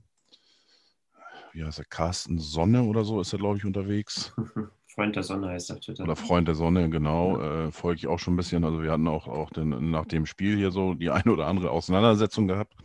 [1.54, 4.34] wie heißt er, Carsten Sonne oder so ist er, glaube ich, unterwegs.
[4.88, 6.04] Freund der Sonne heißt er Twitter.
[6.04, 7.40] Oder Freund der Sonne, genau.
[7.40, 7.68] Ja.
[7.68, 8.64] Äh, folge ich auch schon ein bisschen.
[8.64, 11.72] Also wir hatten auch, auch den, nach dem Spiel hier so die eine oder andere
[11.72, 12.76] Auseinandersetzung gehabt.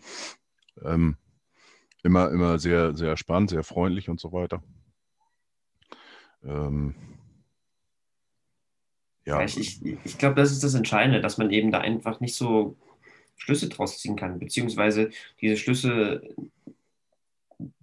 [0.82, 1.16] Ähm,
[2.02, 4.62] immer, immer sehr, sehr spannend, sehr freundlich und so weiter.
[6.44, 6.94] Ähm,
[9.26, 9.42] ja.
[9.42, 12.76] Ich, ich, ich glaube, das ist das Entscheidende, dass man eben da einfach nicht so
[13.36, 15.10] Schlüsse draus ziehen kann, beziehungsweise
[15.40, 16.22] diese Schlüsse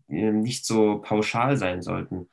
[0.08, 2.30] nicht so pauschal sein sollten.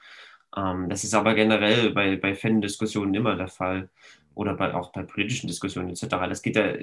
[0.56, 3.90] Ähm, das ist aber generell bei, bei Fan-Diskussionen immer der Fall
[4.34, 6.06] oder bei, auch bei politischen Diskussionen etc.
[6.08, 6.74] Das geht da,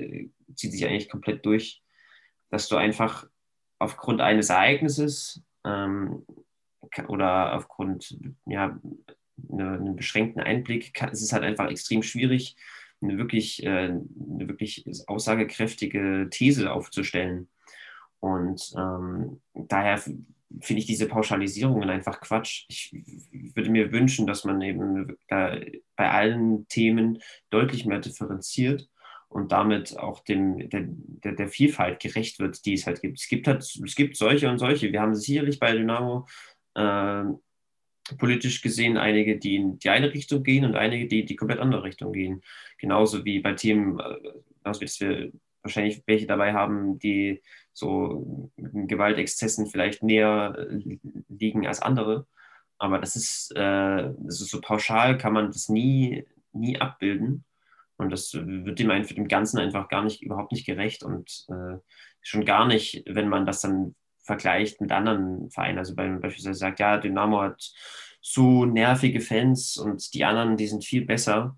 [0.56, 1.82] zieht sich eigentlich komplett durch,
[2.50, 3.28] dass du einfach
[3.80, 6.26] aufgrund eines Ereignisses ähm,
[7.08, 8.80] oder aufgrund ja,
[9.36, 12.56] ne, einem beschränkten Einblick kann, es ist halt einfach extrem schwierig,
[13.02, 17.48] eine wirklich, äh, eine wirklich aussagekräftige These aufzustellen.
[18.20, 20.02] Und ähm, daher
[20.62, 22.66] finde ich diese Pauschalisierungen einfach Quatsch.
[22.70, 22.92] Ich
[23.56, 28.90] würde mir wünschen, dass man eben bei allen Themen deutlich mehr differenziert
[29.30, 33.20] und damit auch dem, der, der, der, Vielfalt gerecht wird, die es halt gibt.
[33.20, 34.92] Es gibt halt, es gibt solche und solche.
[34.92, 36.28] Wir haben sicherlich bei Dynamo
[36.74, 37.24] äh,
[38.18, 41.60] politisch gesehen einige, die in die eine Richtung gehen und einige, die in die komplett
[41.60, 42.42] andere Richtung gehen.
[42.80, 44.16] Genauso wie bei Themen, äh,
[44.64, 45.32] dass wir
[45.62, 47.42] wahrscheinlich welche dabei haben, die
[47.74, 50.98] so Gewaltexzessen vielleicht näher äh,
[51.30, 52.28] liegen als andere.
[52.78, 57.44] Aber das ist, äh, das ist so pauschal, kann man das nie, nie abbilden.
[57.98, 61.78] Und das wird dem, dem Ganzen einfach gar nicht, überhaupt nicht gerecht und äh,
[62.22, 65.80] schon gar nicht, wenn man das dann vergleicht mit anderen Vereinen.
[65.80, 67.74] Also wenn man beispielsweise sagt, ja, Dynamo hat
[68.22, 71.58] so nervige Fans und die anderen, die sind viel besser.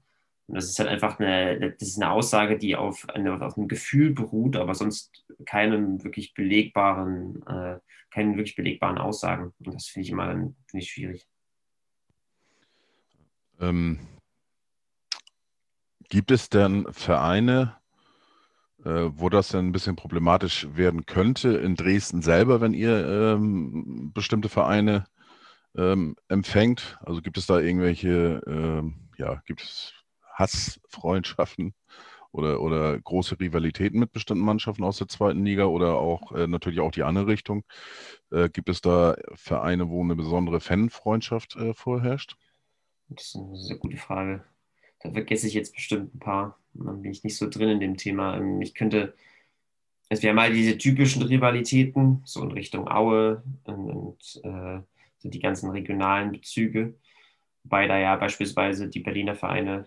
[0.52, 3.70] Und das ist halt einfach eine, das ist eine Aussage, die auf, eine, auf einem
[3.70, 7.80] Gefühl beruht, aber sonst keinen wirklich belegbaren, äh,
[8.10, 9.54] keinen wirklich belegbaren Aussagen.
[9.60, 11.26] Und das finde ich immer find ich schwierig.
[13.62, 14.00] Ähm,
[16.10, 17.78] Gibt es denn Vereine,
[18.84, 24.12] äh, wo das dann ein bisschen problematisch werden könnte in Dresden selber, wenn ihr ähm,
[24.14, 25.06] bestimmte Vereine
[25.78, 27.00] ähm, empfängt?
[27.06, 29.94] Also gibt es da irgendwelche, ähm, ja, gibt es
[30.42, 31.74] Hassfreundschaften
[32.32, 36.80] oder, oder große Rivalitäten mit bestimmten Mannschaften aus der zweiten Liga oder auch äh, natürlich
[36.80, 37.64] auch die andere Richtung?
[38.32, 42.36] Äh, gibt es da Vereine, wo eine besondere Fanfreundschaft äh, vorherrscht?
[43.10, 44.44] Das ist eine sehr gute Frage.
[45.04, 46.58] Da vergesse ich jetzt bestimmt ein paar.
[46.74, 48.38] Dann bin ich nicht so drin in dem Thema.
[48.38, 49.14] Ähm, ich könnte,
[50.10, 54.80] es wären mal diese typischen Rivalitäten, so in Richtung Aue und, und äh,
[55.24, 56.96] die ganzen regionalen Bezüge.
[57.64, 59.86] Wobei da ja beispielsweise die Berliner Vereine,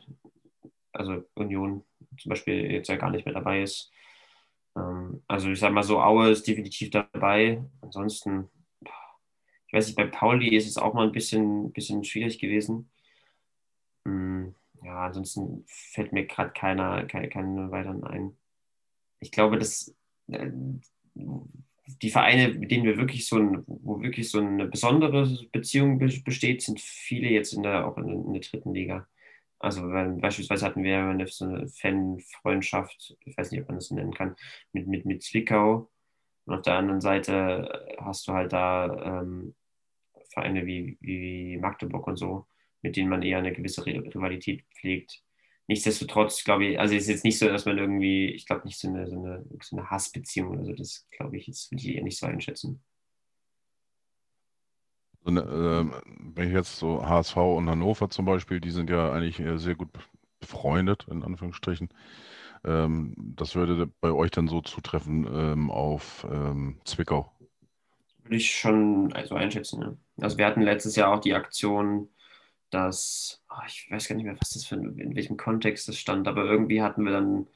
[0.94, 1.84] also Union
[2.18, 3.90] zum Beispiel, jetzt ja gar nicht mehr dabei ist.
[4.76, 7.62] Ähm, also ich sage mal so, Aue ist definitiv dabei.
[7.80, 8.48] Ansonsten,
[9.66, 12.90] ich weiß nicht, bei Pauli ist es auch mal ein bisschen, bisschen schwierig gewesen.
[14.06, 18.36] Hm ja, ansonsten fällt mir gerade keiner, keine, keine weiteren ein.
[19.20, 19.94] Ich glaube, dass
[20.28, 20.50] äh,
[21.14, 26.62] die Vereine, mit denen wir wirklich so ein, wo wirklich so eine besondere Beziehung besteht,
[26.62, 29.06] sind viele jetzt in der, auch in, in der dritten Liga.
[29.64, 33.90] Also wenn, beispielsweise hatten wir eine, so eine Fanfreundschaft, ich weiß nicht, ob man das
[33.90, 34.36] nennen kann,
[34.72, 35.90] mit, mit, mit Zwickau.
[36.46, 39.54] Und auf der anderen Seite hast du halt da ähm,
[40.30, 42.46] Vereine wie, wie Magdeburg und so,
[42.82, 45.22] mit denen man eher eine gewisse Rivalität pflegt.
[45.66, 48.78] Nichtsdestotrotz glaube ich, also es ist jetzt nicht so, dass man irgendwie, ich glaube nicht
[48.78, 51.96] so eine, so eine, so eine Hassbeziehung oder so, das glaube ich, jetzt würde ich
[51.96, 52.82] eher nicht so einschätzen.
[55.24, 56.02] So eine, äh,
[56.34, 59.88] wenn ich jetzt so HSV und Hannover zum Beispiel, die sind ja eigentlich sehr gut
[60.40, 61.88] befreundet, in Anführungsstrichen.
[62.64, 67.32] Ähm, das würde bei euch dann so zutreffen ähm, auf ähm, Zwickau.
[68.22, 69.96] Würde ich schon also einschätzen, ja.
[70.20, 72.08] Also wir hatten letztes Jahr auch die Aktion
[72.74, 76.26] dass, oh, ich weiß gar nicht mehr, was das für in welchem Kontext das stand,
[76.26, 77.46] aber irgendwie hatten wir dann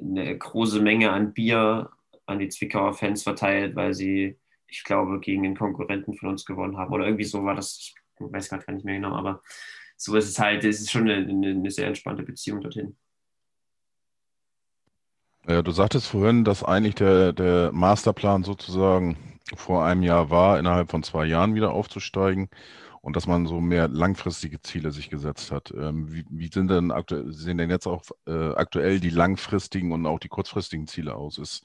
[0.00, 1.90] eine große Menge an Bier
[2.26, 4.38] an die Zwickauer Fans verteilt, weil sie,
[4.70, 6.92] ich glaube, gegen den Konkurrenten von uns gewonnen haben.
[6.92, 9.42] Oder irgendwie so war das, ich weiß gerade gar nicht mehr genau, aber
[9.96, 12.96] so ist es halt, es ist schon eine, eine sehr entspannte Beziehung dorthin.
[15.46, 19.16] Ja, du sagtest vorhin, dass eigentlich der, der Masterplan sozusagen
[19.56, 22.48] vor einem Jahr war, innerhalb von zwei Jahren wieder aufzusteigen
[23.00, 25.72] und dass man so mehr langfristige Ziele sich gesetzt hat.
[25.76, 30.06] Ähm, wie, wie, sind denn aktuell, sehen denn jetzt auch äh, aktuell die langfristigen und
[30.06, 31.38] auch die kurzfristigen Ziele aus?
[31.38, 31.64] Ist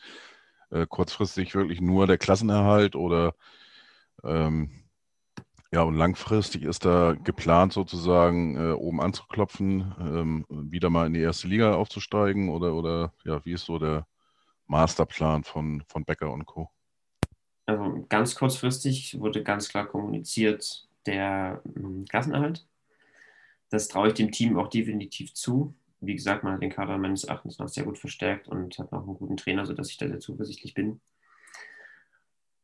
[0.72, 3.36] äh, kurzfristig wirklich nur der Klassenerhalt oder
[4.24, 4.86] ähm,
[5.72, 11.20] ja, und langfristig ist da geplant sozusagen äh, oben anzuklopfen, ähm, wieder mal in die
[11.20, 14.08] erste Liga aufzusteigen oder, oder ja, wie ist so der
[14.68, 16.70] Masterplan von, von Becker und Co.?
[17.66, 22.66] Also ganz kurzfristig wurde ganz klar kommuniziert, der ähm, Klassenerhalt.
[23.70, 25.74] Das traue ich dem Team auch definitiv zu.
[26.06, 29.04] Wie gesagt, man hat den Kader meines Erachtens noch sehr gut verstärkt und hat noch
[29.04, 31.02] einen guten Trainer, sodass ich da sehr zuversichtlich bin.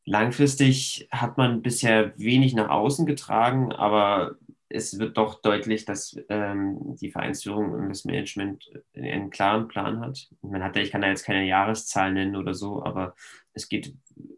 [0.05, 4.37] Langfristig hat man bisher wenig nach außen getragen, aber
[4.73, 10.29] es wird doch deutlich, dass ähm, die Vereinsführung und das Management einen klaren Plan hat.
[10.41, 13.15] Man hat, ich kann da jetzt keine Jahreszahl nennen oder so, aber
[13.53, 13.93] es geht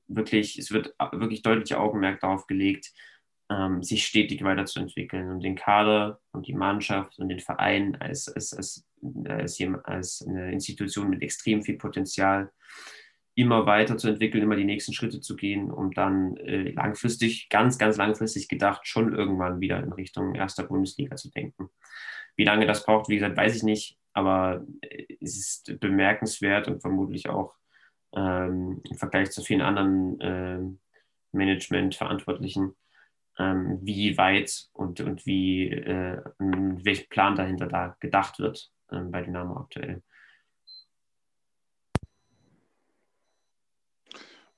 [0.08, 2.94] wirklich, es wird wirklich deutlich Augenmerk darauf gelegt,
[3.50, 8.54] ähm, sich stetig weiterzuentwickeln und den Kader und die Mannschaft und den Verein als, als,
[8.54, 8.86] als,
[9.28, 12.52] als, als eine Institution mit extrem viel Potenzial
[13.36, 18.48] immer weiterzuentwickeln, immer die nächsten Schritte zu gehen, um dann äh, langfristig, ganz, ganz langfristig
[18.48, 21.70] gedacht, schon irgendwann wieder in Richtung erster Bundesliga zu denken.
[22.36, 26.82] Wie lange das braucht, wie gesagt, weiß ich nicht, aber äh, es ist bemerkenswert und
[26.82, 27.56] vermutlich auch
[28.16, 30.80] ähm, im Vergleich zu vielen anderen ähm,
[31.32, 32.76] Management, Verantwortlichen,
[33.40, 39.22] ähm, wie weit und, und wie, äh, welchen Plan dahinter da gedacht wird ähm, bei
[39.22, 40.02] Dynamo aktuell.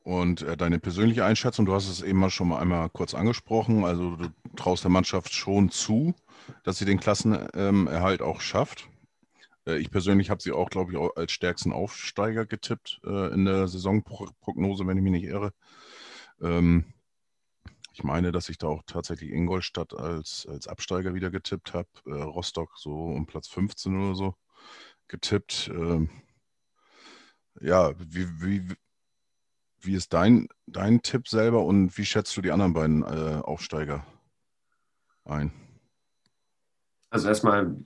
[0.06, 3.84] Und äh, deine persönliche Einschätzung, du hast es eben mal schon mal einmal kurz angesprochen,
[3.84, 6.14] also du traust der Mannschaft schon zu,
[6.64, 8.88] dass sie den Klassenerhalt ähm, auch schafft.
[9.66, 13.68] Äh, ich persönlich habe sie auch, glaube ich, als stärksten Aufsteiger getippt äh, in der
[13.68, 15.54] Saisonprognose, wenn ich mich nicht irre.
[16.40, 16.86] Ähm,
[17.96, 21.88] ich meine, dass ich da auch tatsächlich Ingolstadt als, als Absteiger wieder getippt habe.
[22.06, 24.36] Äh, Rostock so um Platz 15 oder so
[25.08, 25.72] getippt.
[25.74, 26.10] Ähm,
[27.62, 28.76] ja, wie, wie,
[29.80, 34.06] wie ist dein, dein Tipp selber und wie schätzt du die anderen beiden äh, Aufsteiger
[35.24, 35.54] ein?
[37.12, 37.78] Also erstmal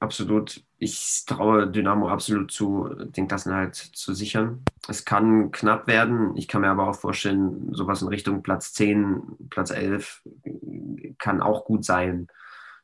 [0.00, 4.64] absolut, ich traue Dynamo absolut zu, den Klassenhalt zu sichern.
[4.88, 6.36] Es kann knapp werden.
[6.36, 10.22] Ich kann mir aber auch vorstellen, sowas in Richtung Platz 10, Platz 11
[11.18, 12.28] kann auch gut sein,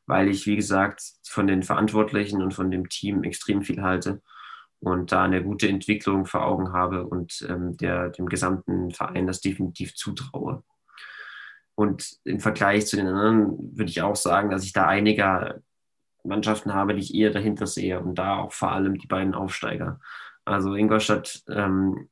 [0.05, 4.21] weil ich, wie gesagt, von den Verantwortlichen und von dem Team extrem viel halte
[4.79, 9.41] und da eine gute Entwicklung vor Augen habe und ähm, der, dem gesamten Verein das
[9.41, 10.63] definitiv zutraue.
[11.75, 15.61] Und im Vergleich zu den anderen würde ich auch sagen, dass ich da einige
[16.25, 19.99] Mannschaften habe, die ich eher dahinter sehe und da auch vor allem die beiden Aufsteiger.
[20.45, 22.09] Also Ingolstadt ähm,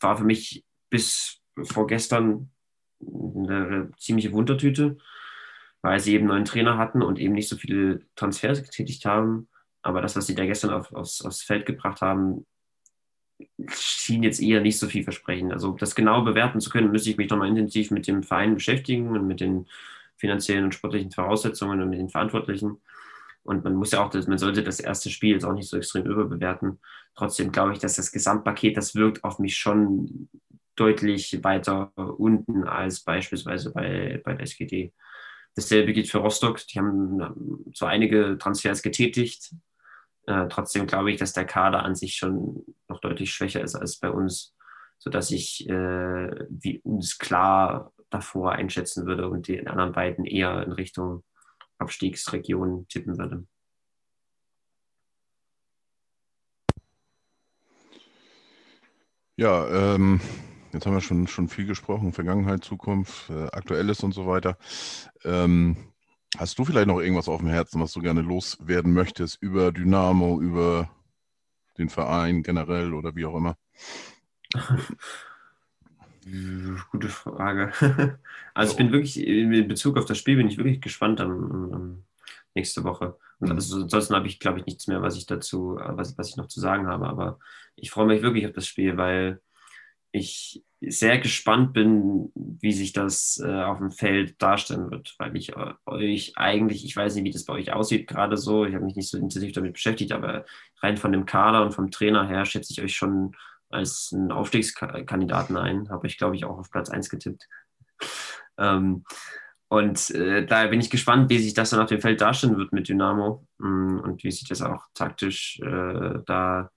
[0.00, 2.50] war für mich bis vorgestern
[3.00, 4.98] eine ziemliche Wundertüte,
[5.82, 9.48] weil sie eben neuen Trainer hatten und eben nicht so viele Transfers getätigt haben.
[9.82, 12.46] Aber das, was sie da gestern auf, aufs, aufs Feld gebracht haben,
[13.68, 15.52] schien jetzt eher nicht so viel versprechen.
[15.52, 19.16] Also das genau bewerten zu können, müsste ich mich nochmal intensiv mit dem Verein beschäftigen
[19.16, 19.66] und mit den
[20.16, 22.80] finanziellen und sportlichen Voraussetzungen und mit den Verantwortlichen.
[23.48, 26.04] Und man muss ja auch, man sollte das erste Spiel jetzt auch nicht so extrem
[26.04, 26.80] überbewerten.
[27.14, 30.28] Trotzdem glaube ich, dass das Gesamtpaket, das wirkt auf mich schon
[30.76, 34.92] deutlich weiter unten als beispielsweise bei, bei der SGD.
[35.56, 36.58] Dasselbe gilt für Rostock.
[36.66, 39.54] Die haben so einige Transfers getätigt.
[40.26, 43.96] Äh, trotzdem glaube ich, dass der Kader an sich schon noch deutlich schwächer ist als
[43.96, 44.54] bei uns,
[44.98, 50.72] sodass ich äh, wie uns klar davor einschätzen würde und die anderen beiden eher in
[50.72, 51.24] Richtung
[51.78, 53.46] Abstiegsregion tippen würde.
[59.36, 60.20] Ja, ähm,
[60.72, 64.58] jetzt haben wir schon, schon viel gesprochen, Vergangenheit, Zukunft, äh, Aktuelles und so weiter.
[65.24, 65.76] Ähm,
[66.36, 70.40] hast du vielleicht noch irgendwas auf dem Herzen, was du gerne loswerden möchtest über Dynamo,
[70.40, 70.90] über
[71.78, 73.56] den Verein generell oder wie auch immer?
[76.90, 77.72] Gute Frage.
[78.54, 82.04] Also ich bin wirklich, in Bezug auf das Spiel bin ich wirklich gespannt am, am
[82.54, 83.16] nächste Woche.
[83.38, 83.52] Mhm.
[83.52, 86.48] also, ansonsten habe ich, glaube ich, nichts mehr, was ich dazu, was, was ich noch
[86.48, 87.06] zu sagen habe.
[87.06, 87.38] Aber
[87.76, 89.40] ich freue mich wirklich auf das Spiel, weil
[90.10, 95.50] ich sehr gespannt bin, wie sich das äh, auf dem Feld darstellen wird, weil ich
[95.56, 98.84] äh, euch eigentlich, ich weiß nicht, wie das bei euch aussieht, gerade so, ich habe
[98.84, 100.44] mich nicht so intensiv damit beschäftigt, aber
[100.80, 103.34] rein von dem Kader und vom Trainer her schätze ich euch schon
[103.70, 105.88] als einen Aufstiegskandidaten ein.
[105.90, 107.46] Habe ich, glaube ich, auch auf Platz 1 getippt.
[108.58, 109.04] ähm,
[109.68, 112.72] und äh, daher bin ich gespannt, wie sich das dann auf dem Feld darstellen wird
[112.72, 116.70] mit Dynamo mm, und wie sich das auch taktisch äh, da,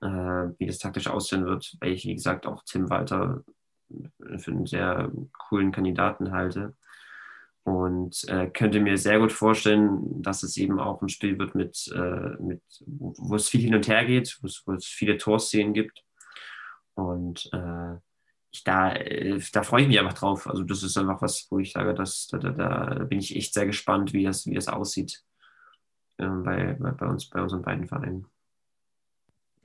[0.00, 3.44] äh, wie das taktisch aussehen wird, weil ich, wie gesagt, auch Tim Walter
[4.38, 5.10] für einen sehr
[5.48, 6.74] coolen Kandidaten halte.
[7.64, 11.92] Und äh, könnte mir sehr gut vorstellen, dass es eben auch ein Spiel wird, mit,
[11.94, 16.02] äh, mit, wo es viel hin und her geht, wo es viele Torszenen gibt.
[16.98, 17.96] Und äh,
[18.50, 20.48] ich, da, äh, da freue ich mich einfach drauf.
[20.48, 23.54] Also das ist einfach was, wo ich sage, dass, da, da, da bin ich echt
[23.54, 25.22] sehr gespannt, wie das, wie das aussieht
[26.18, 28.26] ähm, bei, bei, uns, bei unseren beiden Vereinen.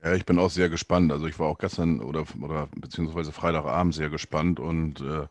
[0.04, 1.12] Ja, ich bin auch sehr gespannt.
[1.12, 5.28] Also ich war auch gestern oder, oder beziehungsweise Freitagabend sehr gespannt und äh,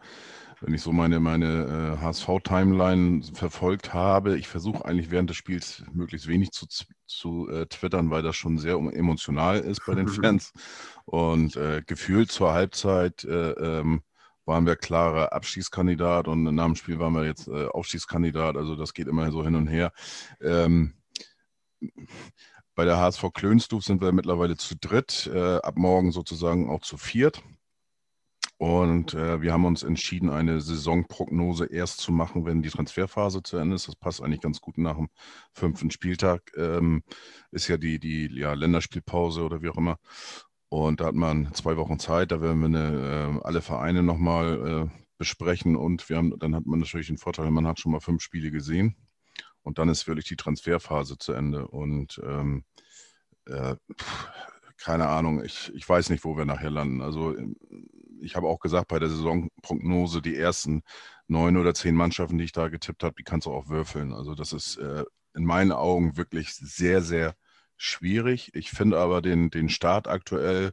[0.62, 5.84] wenn ich so meine, meine äh, HSV-Timeline verfolgt habe, ich versuche eigentlich während des Spiels
[5.92, 6.66] möglichst wenig zu,
[7.06, 10.52] zu äh, twittern, weil das schon sehr emotional ist bei den Fans.
[11.04, 14.02] Und äh, gefühlt zur Halbzeit äh, ähm,
[14.44, 18.56] waren wir klarer Abstiegskandidat und nach dem Spiel waren wir jetzt äh, Aufstiegskandidat.
[18.56, 19.92] Also das geht immer so hin und her.
[20.40, 20.94] Ähm,
[22.74, 26.96] bei der HSV Klönstuf sind wir mittlerweile zu dritt, äh, ab morgen sozusagen auch zu
[26.96, 27.42] viert.
[28.62, 33.56] Und äh, wir haben uns entschieden, eine Saisonprognose erst zu machen, wenn die Transferphase zu
[33.56, 33.88] Ende ist.
[33.88, 35.08] Das passt eigentlich ganz gut nach dem
[35.52, 36.52] fünften Spieltag.
[36.56, 37.02] Ähm,
[37.50, 39.98] ist ja die, die ja, Länderspielpause oder wie auch immer.
[40.68, 42.30] Und da hat man zwei Wochen Zeit.
[42.30, 45.74] Da werden wir eine, äh, alle Vereine nochmal äh, besprechen.
[45.74, 48.52] Und wir haben, dann hat man natürlich den Vorteil, man hat schon mal fünf Spiele
[48.52, 48.94] gesehen.
[49.62, 51.66] Und dann ist wirklich die Transferphase zu Ende.
[51.66, 52.62] Und ähm,
[53.46, 53.74] äh,
[54.76, 57.02] keine Ahnung, ich, ich weiß nicht, wo wir nachher landen.
[57.02, 57.34] Also
[58.22, 60.82] ich habe auch gesagt bei der Saisonprognose, die ersten
[61.26, 64.12] neun oder zehn Mannschaften, die ich da getippt habe, die kannst du auch würfeln.
[64.12, 65.04] Also das ist äh,
[65.34, 67.34] in meinen Augen wirklich sehr, sehr
[67.76, 68.50] schwierig.
[68.54, 70.72] Ich finde aber den, den Start aktuell,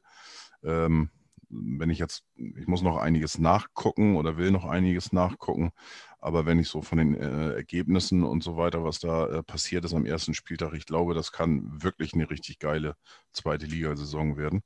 [0.63, 1.09] ähm,
[1.49, 5.71] wenn ich jetzt, ich muss noch einiges nachgucken oder will noch einiges nachgucken,
[6.19, 9.85] aber wenn ich so von den äh, Ergebnissen und so weiter, was da äh, passiert
[9.85, 12.95] ist am ersten Spieltag, ich glaube, das kann wirklich eine richtig geile
[13.31, 14.61] zweite Ligasaison werden.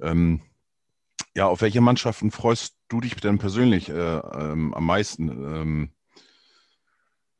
[0.00, 0.42] Ähm,
[1.38, 5.90] ja, auf welche Mannschaften freust du dich denn persönlich äh, ähm, am meisten, ähm,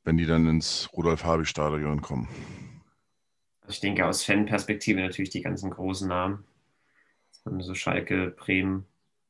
[0.05, 2.29] wenn die dann ins Rudolf-Habich-Stadion kommen?
[3.67, 6.45] Ich denke aus Fanperspektive natürlich die ganzen großen Namen.
[7.45, 8.87] Wenn du so Schalke, Bremen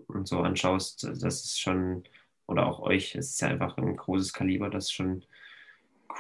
[0.07, 2.05] und so anschaust, das ist schon,
[2.47, 5.25] oder auch euch, es ist ja einfach ein großes Kaliber, das schon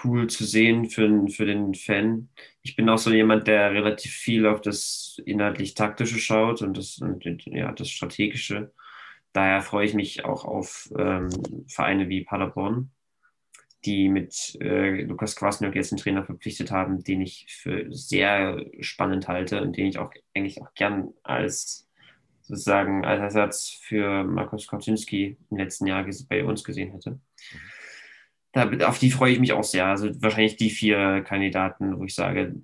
[0.05, 2.29] cool zu sehen für, für den Fan.
[2.63, 7.25] Ich bin auch so jemand, der relativ viel auf das inhaltlich-taktische schaut und das, und,
[7.47, 8.73] ja, das Strategische.
[9.33, 11.29] Daher freue ich mich auch auf ähm,
[11.69, 12.91] Vereine wie Paderborn,
[13.85, 19.29] die mit äh, Lukas Kwasniok jetzt einen Trainer verpflichtet haben, den ich für sehr spannend
[19.29, 21.89] halte und den ich auch eigentlich auch gern als
[22.43, 27.11] sozusagen als Ersatz für Markus Koczynski im letzten Jahr bei uns gesehen hätte.
[27.11, 27.78] Mhm.
[28.53, 29.87] Da, auf die freue ich mich auch sehr.
[29.87, 32.55] Also wahrscheinlich die vier Kandidaten, wo ich sage,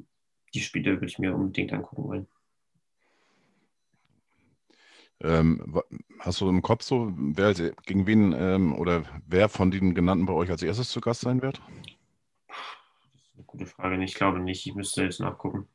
[0.55, 2.27] die Spiele würde ich mir unbedingt angucken wollen.
[5.21, 5.81] Ähm,
[6.19, 10.35] hast du im Kopf so, wer gegen wen ähm, oder wer von den genannten bei
[10.35, 11.61] euch als erstes zu Gast sein wird?
[13.35, 14.03] eine gute Frage.
[14.03, 14.67] Ich glaube nicht.
[14.67, 15.69] Ich müsste jetzt nachgucken.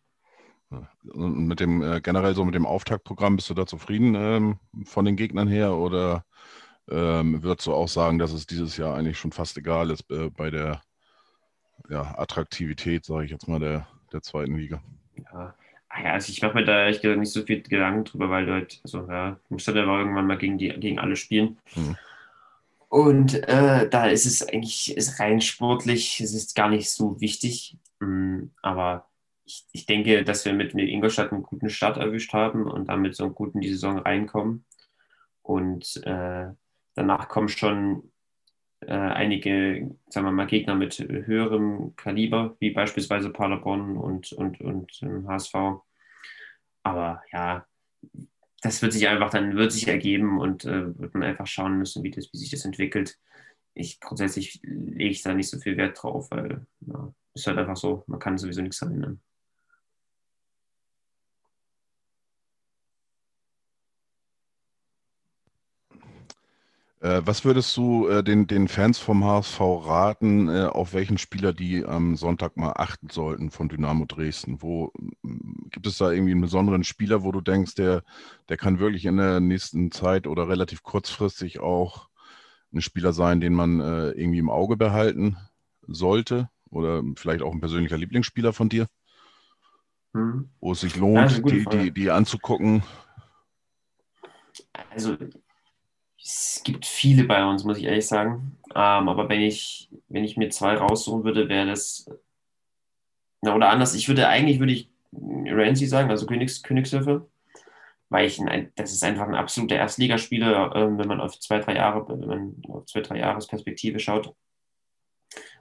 [1.11, 5.03] Und mit dem äh, generell so mit dem Auftaktprogramm bist du da zufrieden ähm, von
[5.03, 6.25] den Gegnern her oder
[6.89, 10.29] ähm, würdest du auch sagen, dass es dieses Jahr eigentlich schon fast egal ist äh,
[10.29, 10.81] bei der
[11.89, 14.81] ja, Attraktivität, sage ich jetzt mal, der, der zweiten Liga?
[15.31, 15.55] Ja,
[15.89, 18.49] Ah ja, also ich mache mir da ehrlich gesagt nicht so viel Gedanken drüber, weil
[18.49, 21.57] halt, also ja, du musst halt irgendwann mal gegen, die, gegen alle spielen.
[21.75, 21.97] Mhm.
[22.89, 27.77] Und äh, da ist es eigentlich ist rein sportlich, es ist gar nicht so wichtig.
[27.99, 29.09] Mhm, aber
[29.45, 33.15] ich, ich denke, dass wir mit, mit Ingolstadt einen guten Start erwischt haben und damit
[33.15, 34.65] so gut in die Saison reinkommen.
[35.41, 36.49] Und äh,
[36.95, 38.11] danach kommen schon
[38.81, 45.01] äh, einige, sagen wir mal, Gegner mit höherem Kaliber, wie beispielsweise Paderborn und, und, und
[45.01, 45.53] ähm, HSV.
[46.83, 47.65] Aber ja,
[48.61, 52.03] das wird sich einfach dann wird sich ergeben und äh, wird man einfach schauen müssen,
[52.03, 53.17] wie, das, wie sich das entwickelt.
[53.73, 57.77] Ich grundsätzlich lege ich da nicht so viel Wert drauf, weil ja, ist halt einfach
[57.77, 59.21] so, man kann sowieso nichts verändern.
[67.01, 71.85] Was würdest du äh, den, den Fans vom HSV raten, äh, auf welchen Spieler die
[71.85, 74.61] am Sonntag mal achten sollten von Dynamo Dresden?
[74.61, 74.91] Wo
[75.71, 78.03] gibt es da irgendwie einen besonderen Spieler, wo du denkst, der,
[78.49, 82.09] der kann wirklich in der nächsten Zeit oder relativ kurzfristig auch
[82.73, 85.37] ein Spieler sein, den man irgendwie im Auge behalten
[85.87, 86.49] sollte?
[86.69, 88.87] Oder vielleicht auch ein persönlicher Lieblingsspieler von dir?
[90.13, 90.49] Hm.
[90.59, 92.83] Wo es sich lohnt, die, die, die anzugucken?
[94.91, 95.17] Also
[96.21, 98.57] es gibt viele bei uns, muss ich ehrlich sagen.
[98.71, 102.09] Ähm, aber wenn ich, wenn ich mir zwei raussuchen würde, wäre das.
[103.41, 107.27] Na, oder anders, ich würde eigentlich würde ich Ramsey sagen, also Königs, Königshöfe,
[108.09, 108.41] weil ich
[108.75, 112.55] das ist einfach ein absoluter Erstligaspieler, äh, wenn man auf zwei, drei Jahre, wenn man
[112.67, 114.35] auf zwei, drei Jahresperspektive schaut.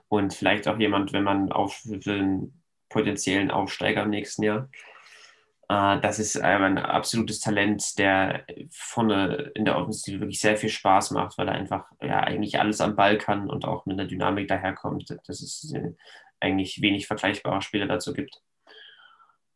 [0.09, 4.69] Und vielleicht auch jemand, wenn man auf den potenziellen Aufsteiger im nächsten Jahr.
[5.69, 11.11] Äh, das ist ein absolutes Talent, der vorne in der Offensive wirklich sehr viel Spaß
[11.11, 14.47] macht, weil er einfach ja, eigentlich alles am Ball kann und auch mit einer Dynamik
[14.47, 15.93] daherkommt, dass es äh,
[16.39, 18.41] eigentlich wenig vergleichbare Spieler dazu gibt.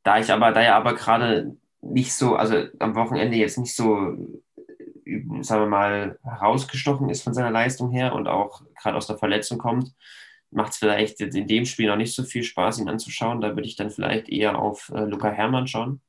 [0.03, 4.15] Da ich aber, da er aber gerade nicht so, also am Wochenende jetzt nicht so,
[5.41, 9.57] sagen wir mal, herausgestochen ist von seiner Leistung her und auch gerade aus der Verletzung
[9.57, 9.93] kommt,
[10.53, 13.41] macht es vielleicht in dem Spiel noch nicht so viel Spaß, ihn anzuschauen.
[13.41, 16.01] Da würde ich dann vielleicht eher auf äh, Luca Hermann schauen.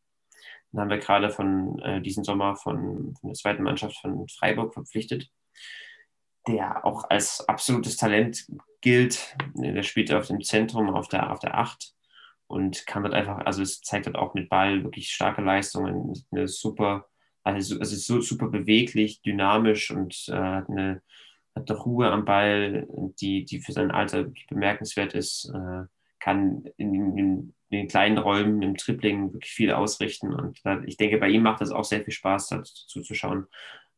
[0.72, 4.74] Den haben wir gerade von äh, diesem Sommer von, von, der zweiten Mannschaft von Freiburg
[4.74, 5.30] verpflichtet,
[6.48, 8.46] der auch als absolutes Talent
[8.80, 9.36] gilt.
[9.54, 11.94] Der spielt auf dem Zentrum, auf der, auf der Acht
[12.46, 16.48] und kann dort einfach, also es zeigt dort auch mit Ball wirklich starke Leistungen, eine
[16.48, 17.08] super,
[17.42, 21.02] also es ist so super beweglich, dynamisch und äh, hat eine
[21.54, 22.86] hat eine Ruhe am Ball,
[23.20, 25.84] die, die für sein Alter bemerkenzwert ist, äh,
[26.18, 30.32] kann in, in, in, den kleinen Räumen im Tripling wirklich viel ausrichten.
[30.32, 33.46] Und ich denke, bei ihm macht es auch sehr viel Spaß, dazu zuzuschauen,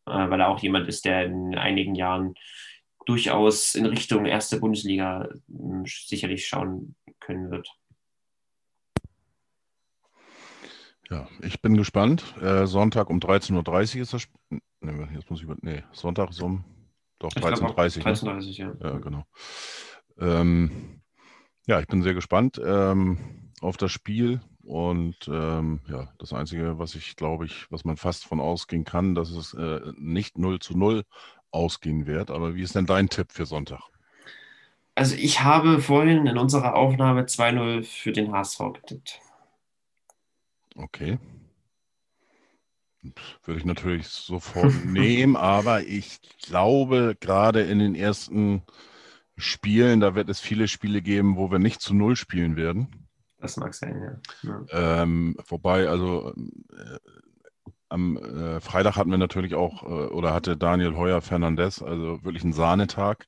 [0.06, 2.34] äh, weil er auch jemand ist, der in einigen Jahren
[3.04, 7.70] durchaus in Richtung erste Bundesliga äh, sicherlich schauen können wird.
[11.08, 12.34] Ja, ich bin gespannt.
[12.40, 14.60] Äh, Sonntag um 13.30 Uhr ist das Spiel.
[14.80, 15.56] Nee, jetzt muss ich über.
[15.60, 16.64] Nee, Sonntag ist um.
[17.18, 18.06] Doch, 13.30 Uhr.
[18.06, 18.90] 13.30 Uhr, ja.
[18.90, 19.24] Ja, genau.
[20.18, 21.00] Ähm,
[21.66, 24.40] ja, ich bin sehr gespannt ähm, auf das Spiel.
[24.62, 29.14] Und ähm, ja, das Einzige, was ich glaube ich, was man fast von ausgehen kann,
[29.14, 31.04] dass es äh, nicht 0 zu 0
[31.52, 32.30] ausgehen wird.
[32.30, 33.80] Aber wie ist denn dein Tipp für Sonntag?
[34.96, 39.20] Also ich habe vorhin in unserer Aufnahme 2-0 für den HSV getippt.
[40.74, 41.18] Okay.
[43.44, 48.62] Würde ich natürlich sofort nehmen, aber ich glaube, gerade in den ersten
[49.36, 52.88] Spielen, da wird es viele Spiele geben, wo wir nicht zu Null spielen werden.
[53.38, 54.50] Das mag sein, ja.
[54.70, 55.02] ja.
[55.02, 56.98] Ähm, wobei, also äh,
[57.88, 62.44] am äh, Freitag hatten wir natürlich auch, äh, oder hatte Daniel Heuer Fernandez, also wirklich
[62.44, 63.26] einen Sahnetag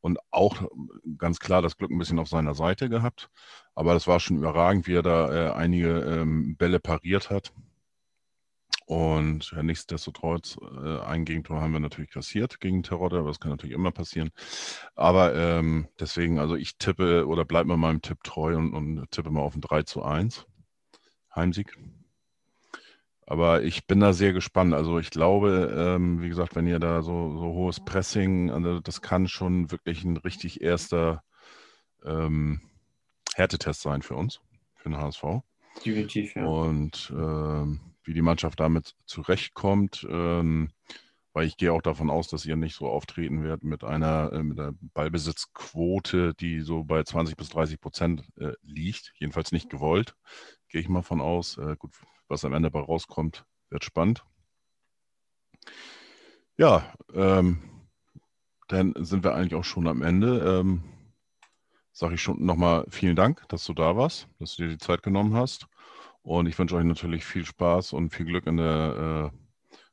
[0.00, 0.68] und auch
[1.16, 3.30] ganz klar das Glück ein bisschen auf seiner Seite gehabt.
[3.74, 7.52] Aber das war schon überragend, wie er da äh, einige ähm, Bälle pariert hat.
[8.92, 13.74] Und nichtsdestotrotz, äh, ein Gegentor haben wir natürlich kassiert gegen Terodde, aber das kann natürlich
[13.74, 14.32] immer passieren.
[14.94, 19.30] Aber ähm, deswegen, also ich tippe oder bleibe mir meinem Tipp treu und, und tippe
[19.30, 20.44] mal auf ein 3 zu 1.
[21.34, 21.74] Heimsieg.
[23.24, 24.74] Aber ich bin da sehr gespannt.
[24.74, 29.00] Also ich glaube, ähm, wie gesagt, wenn ihr da so, so hohes Pressing, also das
[29.00, 31.22] kann schon wirklich ein richtig erster
[32.04, 32.60] ähm,
[33.36, 34.42] Härtetest sein für uns,
[34.74, 35.24] für den HSV.
[35.82, 36.44] Definitiv, ja.
[36.44, 40.70] Und ähm, wie die Mannschaft damit zurechtkommt, ähm,
[41.32, 44.42] weil ich gehe auch davon aus, dass ihr nicht so auftreten werdet mit einer, äh,
[44.42, 49.12] mit einer Ballbesitzquote, die so bei 20 bis 30 Prozent äh, liegt.
[49.16, 50.14] Jedenfalls nicht gewollt,
[50.68, 51.56] gehe ich mal von aus.
[51.58, 51.92] Äh, gut,
[52.28, 54.24] was am Ende dabei rauskommt, wird spannend.
[56.58, 57.62] Ja, ähm,
[58.68, 60.60] dann sind wir eigentlich auch schon am Ende.
[60.60, 60.82] Ähm,
[61.94, 65.02] Sage ich schon nochmal vielen Dank, dass du da warst, dass du dir die Zeit
[65.02, 65.66] genommen hast.
[66.22, 69.36] Und ich wünsche euch natürlich viel Spaß und viel Glück in, der, äh,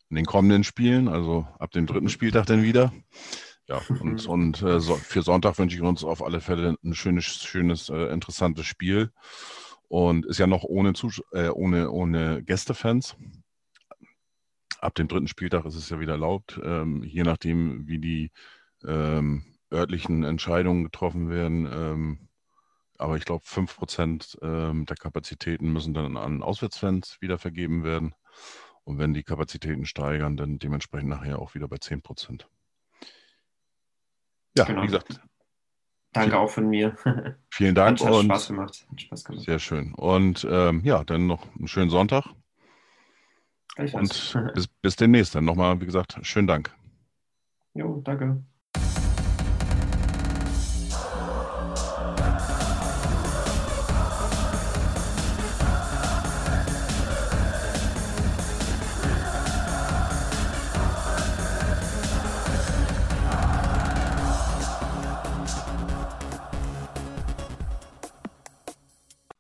[0.10, 2.94] in den kommenden Spielen, also ab dem dritten Spieltag dann wieder.
[3.68, 7.26] Ja, und, und äh, so, für Sonntag wünsche ich uns auf alle Fälle ein schönes,
[7.26, 9.12] schönes, äh, interessantes Spiel.
[9.88, 13.16] Und ist ja noch ohne, Zus äh, ohne, ohne Gästefans.
[14.80, 18.32] Ab dem dritten Spieltag ist es ja wieder erlaubt, ähm, je nachdem, wie die
[18.86, 21.68] ähm, örtlichen Entscheidungen getroffen werden.
[21.72, 22.29] Ähm,
[23.00, 28.14] aber ich glaube, 5 Prozent ähm, der Kapazitäten müssen dann an Auswärtsfans wieder vergeben werden.
[28.84, 32.50] Und wenn die Kapazitäten steigern, dann dementsprechend nachher auch wieder bei 10 Prozent.
[34.58, 34.84] Ja, genau.
[34.84, 35.22] wie gesagt.
[36.12, 36.98] Danke auch von mir.
[37.52, 38.00] Vielen Dank.
[38.02, 38.88] Hat, hat Spaß gemacht.
[38.90, 39.46] Hat Spaß gemacht.
[39.46, 39.94] Sehr schön.
[39.94, 42.26] Und ähm, ja, dann noch einen schönen Sonntag.
[43.78, 45.36] Und bis, bis demnächst.
[45.36, 46.76] Dann nochmal, wie gesagt, schönen Dank.
[47.74, 48.44] Jo, danke.